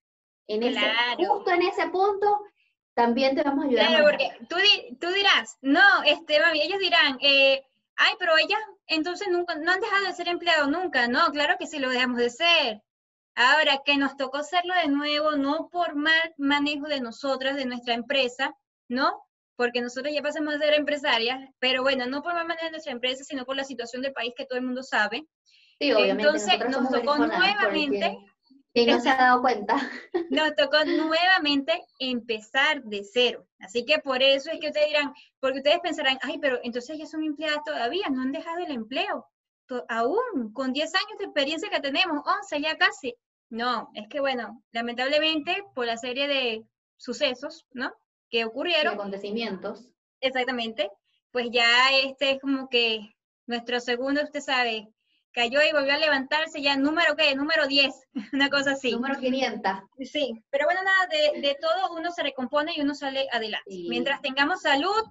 en 0.47 0.63
ese, 0.63 0.81
justo 1.17 1.51
en 1.51 1.61
ese 1.63 1.87
punto 1.87 2.41
también 2.93 3.35
te 3.35 3.43
vamos 3.43 3.65
a 3.65 3.67
ayudar. 3.67 3.87
Claro, 3.87 4.05
porque 4.05 4.31
tú, 4.49 4.55
tú 4.99 5.11
dirás, 5.13 5.57
no, 5.61 6.03
este, 6.05 6.39
mami, 6.39 6.61
ellos 6.61 6.79
dirán, 6.79 7.17
eh, 7.21 7.63
ay, 7.97 8.13
pero 8.19 8.37
ellas 8.37 8.59
entonces 8.87 9.27
nunca, 9.29 9.55
no 9.55 9.71
han 9.71 9.79
dejado 9.79 10.05
de 10.05 10.13
ser 10.13 10.27
empleados 10.27 10.69
nunca, 10.69 11.07
no, 11.07 11.31
claro 11.31 11.55
que 11.57 11.67
sí 11.67 11.79
lo 11.79 11.89
dejamos 11.89 12.17
de 12.17 12.29
ser. 12.29 12.81
Ahora 13.35 13.81
que 13.83 13.97
nos 13.97 14.15
tocó 14.15 14.37
hacerlo 14.37 14.73
de 14.75 14.89
nuevo, 14.89 15.31
no 15.31 15.69
por 15.71 15.95
mal 15.95 16.33
manejo 16.37 16.87
de 16.87 17.01
nosotras, 17.01 17.55
de 17.55 17.65
nuestra 17.65 17.95
empresa, 17.95 18.55
¿no? 18.87 19.23
Porque 19.55 19.81
nosotros 19.81 20.13
ya 20.13 20.21
pasamos 20.21 20.53
a 20.53 20.59
ser 20.59 20.73
empresarias, 20.75 21.39
pero 21.59 21.81
bueno, 21.81 22.05
no 22.05 22.21
por 22.21 22.33
mal 22.33 22.45
manejo 22.45 22.65
de 22.65 22.71
nuestra 22.71 22.91
empresa, 22.91 23.23
sino 23.23 23.45
por 23.45 23.55
la 23.55 23.63
situación 23.63 24.01
del 24.03 24.13
país 24.13 24.33
que 24.37 24.45
todo 24.45 24.59
el 24.59 24.65
mundo 24.65 24.83
sabe. 24.83 25.25
Sí, 25.79 25.91
obviamente. 25.91 26.23
Entonces 26.23 26.69
nos 26.69 26.91
tocó 26.91 27.17
nuevamente 27.17 28.17
y 28.73 28.85
no 28.85 28.99
se 28.99 29.09
ha 29.09 29.17
dado 29.17 29.41
cuenta. 29.41 29.75
Nos 30.29 30.55
tocó 30.55 30.83
nuevamente 30.85 31.85
empezar 31.99 32.83
de 32.83 33.03
cero. 33.03 33.45
Así 33.59 33.85
que 33.85 33.99
por 33.99 34.23
eso 34.23 34.51
es 34.51 34.59
que 34.59 34.67
ustedes 34.67 34.87
dirán, 34.87 35.13
porque 35.39 35.59
ustedes 35.59 35.79
pensarán, 35.81 36.17
ay, 36.21 36.39
pero 36.39 36.59
entonces 36.63 36.97
ya 36.97 37.05
son 37.05 37.23
empleadas 37.23 37.63
todavía, 37.63 38.09
no 38.09 38.21
han 38.21 38.31
dejado 38.31 38.59
el 38.59 38.71
empleo. 38.71 39.27
Aún 39.89 40.51
con 40.53 40.73
10 40.73 40.93
años 40.93 41.17
de 41.19 41.25
experiencia 41.25 41.69
que 41.69 41.79
tenemos, 41.79 42.23
11 42.25 42.61
ya 42.61 42.77
casi. 42.77 43.15
No, 43.49 43.89
es 43.93 44.07
que 44.09 44.19
bueno, 44.19 44.63
lamentablemente 44.71 45.63
por 45.75 45.85
la 45.85 45.97
serie 45.97 46.27
de 46.27 46.65
sucesos, 46.97 47.65
¿no? 47.71 47.93
Que 48.29 48.45
ocurrieron. 48.45 48.95
acontecimientos. 48.95 49.87
Exactamente. 50.19 50.89
Pues 51.31 51.49
ya 51.51 51.91
este 52.03 52.31
es 52.31 52.41
como 52.41 52.69
que 52.69 53.15
nuestro 53.45 53.79
segundo, 53.79 54.23
usted 54.23 54.41
sabe, 54.41 54.87
cayó 55.33 55.59
y 55.61 55.73
volvió 55.73 55.93
a 55.93 55.97
levantarse 55.97 56.61
ya 56.61 56.77
número 56.77 57.15
qué, 57.15 57.35
número 57.35 57.67
10, 57.67 57.93
una 58.33 58.49
cosa 58.49 58.71
así. 58.71 58.91
Número 58.91 59.19
500. 59.19 59.71
Sí, 60.09 60.41
pero 60.49 60.65
bueno, 60.65 60.81
nada, 60.83 61.07
de, 61.07 61.57
todo 61.59 61.97
uno 61.97 62.11
se 62.11 62.23
recompone 62.23 62.73
y 62.75 62.81
uno 62.81 62.95
sale 62.95 63.27
adelante. 63.31 63.69
Mientras 63.89 64.21
tengamos 64.21 64.61
salud, 64.61 65.03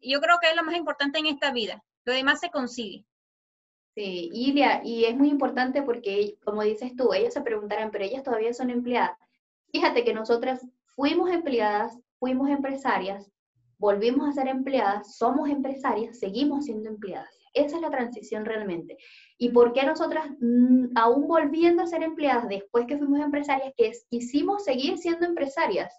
yo 0.00 0.20
creo 0.20 0.38
que 0.40 0.50
es 0.50 0.56
lo 0.56 0.62
más 0.62 0.76
importante 0.76 1.18
en 1.18 1.26
esta 1.26 1.50
vida. 1.50 1.82
Lo 2.04 2.12
demás 2.12 2.40
se 2.40 2.50
consigue. 2.50 3.04
Sí, 3.94 4.30
Ilia, 4.32 4.80
y 4.84 5.06
es 5.06 5.16
muy 5.16 5.28
importante 5.28 5.82
porque, 5.82 6.36
como 6.44 6.62
dices 6.62 6.94
tú, 6.94 7.12
ellos 7.12 7.34
se 7.34 7.40
preguntarán, 7.40 7.90
pero 7.90 8.04
ellas 8.04 8.22
todavía 8.22 8.54
son 8.54 8.70
empleadas. 8.70 9.18
Fíjate 9.72 10.04
que 10.04 10.14
nosotras 10.14 10.64
fuimos 10.94 11.30
empleadas, 11.30 11.98
fuimos 12.18 12.48
empresarias, 12.48 13.30
volvimos 13.76 14.28
a 14.28 14.32
ser 14.32 14.48
empleadas, 14.48 15.16
somos 15.16 15.50
empresarias, 15.50 16.18
seguimos 16.18 16.66
siendo 16.66 16.88
empleadas. 16.88 17.37
Esa 17.58 17.76
es 17.76 17.82
la 17.82 17.90
transición 17.90 18.44
realmente. 18.44 18.96
¿Y 19.36 19.50
por 19.50 19.72
qué 19.72 19.84
nosotras, 19.84 20.26
mm, 20.40 20.96
aún 20.96 21.26
volviendo 21.26 21.82
a 21.82 21.86
ser 21.86 22.02
empleadas 22.02 22.48
después 22.48 22.86
que 22.86 22.96
fuimos 22.98 23.20
empresarias, 23.20 23.72
que 23.76 23.92
quisimos 24.10 24.64
seguir 24.64 24.98
siendo 24.98 25.26
empresarias 25.26 25.92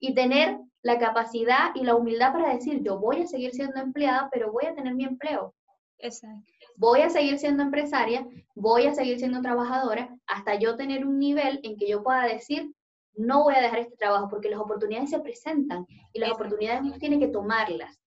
y 0.00 0.14
tener 0.14 0.58
la 0.82 0.98
capacidad 0.98 1.74
y 1.74 1.84
la 1.84 1.94
humildad 1.94 2.32
para 2.32 2.54
decir, 2.54 2.82
yo 2.82 2.98
voy 2.98 3.22
a 3.22 3.26
seguir 3.26 3.52
siendo 3.52 3.80
empleada, 3.80 4.28
pero 4.32 4.52
voy 4.52 4.66
a 4.66 4.74
tener 4.74 4.94
mi 4.94 5.04
empleo? 5.04 5.54
Exacto. 5.98 6.52
Voy 6.76 7.00
a 7.00 7.10
seguir 7.10 7.38
siendo 7.38 7.62
empresaria, 7.62 8.26
voy 8.54 8.86
a 8.86 8.94
seguir 8.94 9.18
siendo 9.18 9.40
trabajadora, 9.40 10.16
hasta 10.26 10.54
yo 10.54 10.76
tener 10.76 11.06
un 11.06 11.18
nivel 11.18 11.60
en 11.62 11.76
que 11.76 11.88
yo 11.88 12.02
pueda 12.02 12.24
decir, 12.26 12.72
no 13.14 13.42
voy 13.42 13.54
a 13.54 13.60
dejar 13.60 13.80
este 13.80 13.96
trabajo, 13.96 14.28
porque 14.28 14.48
las 14.48 14.60
oportunidades 14.60 15.10
se 15.10 15.20
presentan 15.20 15.86
y 16.12 16.20
las 16.20 16.30
oportunidades 16.30 16.82
uno 16.82 16.98
tiene 16.98 17.18
que 17.18 17.28
tomarlas 17.28 17.98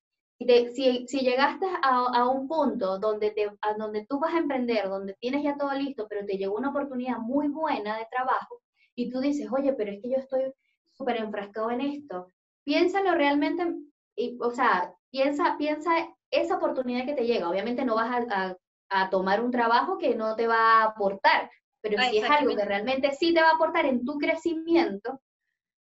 si, 0.47 1.07
si, 1.07 1.19
llegaste 1.19 1.65
a, 1.83 2.27
un 2.27 2.47
punto 2.47 2.97
donde, 2.99 3.31
te, 3.31 3.49
donde 3.77 4.05
tú 4.07 4.19
vas 4.19 4.33
a 4.33 4.39
emprender, 4.39 4.89
donde 4.89 5.15
tienes 5.15 5.43
ya 5.43 5.57
todo 5.57 5.73
listo, 5.73 6.07
pero 6.09 6.25
te 6.25 6.37
llegó 6.37 6.55
una 6.55 6.69
oportunidad 6.69 7.17
muy 7.17 7.47
buena 7.47 7.97
de 7.97 8.07
trabajo 8.09 8.61
y 8.95 9.09
tú 9.09 9.19
dices, 9.19 9.47
oye, 9.51 9.73
pero 9.73 9.91
es 9.91 10.01
que 10.01 10.09
yo 10.09 10.17
estoy 10.17 10.53
súper 10.91 11.17
enfrascado 11.17 11.71
en 11.71 11.81
esto, 11.81 12.31
piénsalo 12.63 13.15
realmente, 13.15 13.75
y, 14.15 14.37
o 14.41 14.51
sea, 14.51 14.93
piensa, 15.09 15.55
piensa 15.57 15.91
esa 16.31 16.57
oportunidad 16.57 17.05
que 17.05 17.13
te 17.13 17.25
llega. 17.25 17.49
Obviamente 17.49 17.85
no 17.85 17.95
vas 17.95 18.25
a, 18.29 18.57
a, 18.89 19.09
tomar 19.09 19.43
un 19.43 19.51
trabajo 19.51 19.97
que 19.97 20.15
no 20.15 20.35
te 20.35 20.47
va 20.47 20.81
a 20.81 20.83
aportar, 20.85 21.49
pero 21.81 22.01
si 22.03 22.17
es 22.19 22.29
algo 22.29 22.55
que 22.55 22.65
realmente 22.65 23.13
sí 23.13 23.33
te 23.33 23.41
va 23.41 23.49
a 23.49 23.55
aportar 23.55 23.85
en 23.85 24.05
tu 24.05 24.17
crecimiento, 24.17 25.21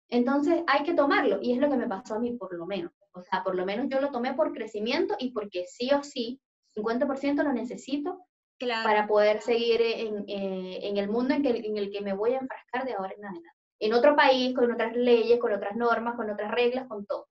entonces 0.10 0.64
hay 0.68 0.84
que 0.84 0.94
tomarlo. 0.94 1.40
Y 1.42 1.54
es 1.54 1.60
lo 1.60 1.70
que 1.70 1.78
me 1.78 1.88
pasó 1.88 2.16
a 2.16 2.20
mí, 2.20 2.34
por 2.34 2.54
lo 2.54 2.66
menos. 2.66 2.92
O 3.14 3.22
sea, 3.22 3.44
por 3.44 3.56
lo 3.56 3.66
menos 3.66 3.88
yo 3.90 4.00
lo 4.00 4.12
tomé 4.12 4.34
por 4.34 4.54
crecimiento 4.54 5.16
y 5.20 5.32
porque 5.32 5.66
sí 5.68 5.90
o 5.94 6.04
sí, 6.04 6.42
50% 6.76 7.44
lo 7.44 7.54
necesito 7.54 8.26
para 8.84 9.08
poder 9.08 9.42
seguir 9.42 9.82
en, 9.82 10.26
eh, 10.28 10.80
en 10.84 10.98
el 10.98 11.10
mundo 11.10 11.34
en, 11.34 11.42
que, 11.42 11.50
en 11.50 11.78
el 11.78 11.92
que 11.92 12.02
me 12.02 12.14
voy 12.14 12.34
a 12.34 12.40
enfrascar 12.40 12.86
de 12.86 12.94
ahora 12.94 13.14
en 13.18 13.26
adelante. 13.26 13.50
En 13.80 13.94
otro 13.94 14.16
país, 14.16 14.56
con 14.56 14.72
otras 14.72 14.96
leyes, 14.96 15.40
con 15.40 15.52
otras 15.52 15.76
normas, 15.76 16.16
con 16.16 16.30
otras 16.30 16.52
reglas, 16.52 16.88
con 16.88 17.06
todo. 17.06 17.28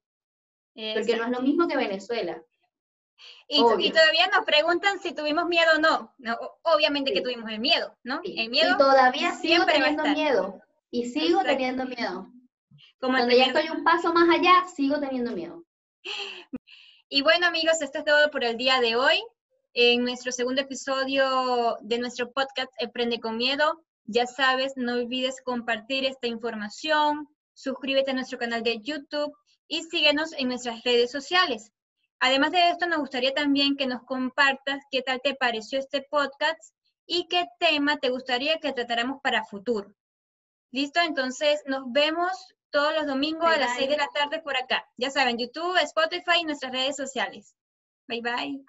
Porque 0.74 1.16
no 1.16 1.24
es 1.24 1.30
lo 1.30 1.40
mismo 1.40 1.68
que 1.68 1.76
Venezuela. 1.76 2.42
Y, 3.48 3.58
y, 3.58 3.90
todavía 3.90 4.28
nos 4.28 4.44
preguntan 4.44 4.98
si 4.98 5.14
tuvimos 5.14 5.46
miedo 5.46 5.72
o 5.76 5.78
no. 5.78 6.14
no 6.18 6.38
obviamente 6.62 7.12
que 7.12 7.20
tuvimos 7.20 7.50
el 7.50 7.60
miedo, 7.60 7.96
¿no? 8.02 8.20
El 8.24 8.48
miedo. 8.48 8.74
Y 8.74 8.78
todavía 8.78 9.32
sigo 9.32 9.66
teniendo 9.66 10.04
miedo. 10.04 10.60
Y 10.90 11.04
sigo 11.06 11.42
teniendo 11.42 11.84
miedo. 11.84 12.28
Como 12.98 13.16
Cuando 13.16 13.34
ya 13.34 13.46
estoy 13.46 13.68
un 13.68 13.84
paso 13.84 14.12
más 14.12 14.28
allá, 14.28 14.64
sigo 14.74 14.98
teniendo 14.98 15.32
miedo. 15.32 15.64
Y 17.08 17.22
bueno 17.22 17.46
amigos, 17.46 17.82
esto 17.82 17.98
es 17.98 18.04
todo 18.04 18.30
por 18.30 18.44
el 18.44 18.56
día 18.56 18.80
de 18.80 18.96
hoy. 18.96 19.22
En 19.74 20.02
nuestro 20.04 20.32
segundo 20.32 20.60
episodio 20.62 21.76
de 21.80 21.98
nuestro 21.98 22.32
podcast 22.32 22.72
Emprende 22.78 23.20
con 23.20 23.36
Miedo, 23.36 23.84
ya 24.04 24.26
sabes, 24.26 24.72
no 24.76 24.94
olvides 24.94 25.40
compartir 25.42 26.04
esta 26.04 26.26
información, 26.26 27.28
suscríbete 27.54 28.10
a 28.10 28.14
nuestro 28.14 28.38
canal 28.38 28.62
de 28.62 28.80
YouTube 28.80 29.32
y 29.68 29.82
síguenos 29.82 30.32
en 30.32 30.48
nuestras 30.48 30.82
redes 30.82 31.10
sociales. 31.10 31.72
Además 32.18 32.52
de 32.52 32.70
esto, 32.70 32.86
nos 32.86 32.98
gustaría 32.98 33.32
también 33.32 33.76
que 33.76 33.86
nos 33.86 34.02
compartas 34.02 34.82
qué 34.90 35.02
tal 35.02 35.20
te 35.22 35.34
pareció 35.34 35.78
este 35.78 36.06
podcast 36.10 36.60
y 37.06 37.28
qué 37.28 37.46
tema 37.58 37.98
te 37.98 38.10
gustaría 38.10 38.58
que 38.58 38.72
tratáramos 38.72 39.20
para 39.22 39.44
futuro. 39.44 39.94
¿Listo? 40.70 41.00
Entonces, 41.00 41.62
nos 41.66 41.84
vemos 41.90 42.30
todos 42.70 42.94
los 42.94 43.06
domingos 43.06 43.48
a 43.48 43.58
las 43.58 43.76
6 43.76 43.88
de 43.88 43.96
la 43.96 44.08
tarde 44.08 44.40
por 44.40 44.56
acá. 44.56 44.84
Ya 44.96 45.10
saben, 45.10 45.38
YouTube, 45.38 45.76
Spotify 45.82 46.40
y 46.40 46.44
nuestras 46.44 46.72
redes 46.72 46.96
sociales. 46.96 47.54
Bye 48.08 48.22
bye. 48.22 48.64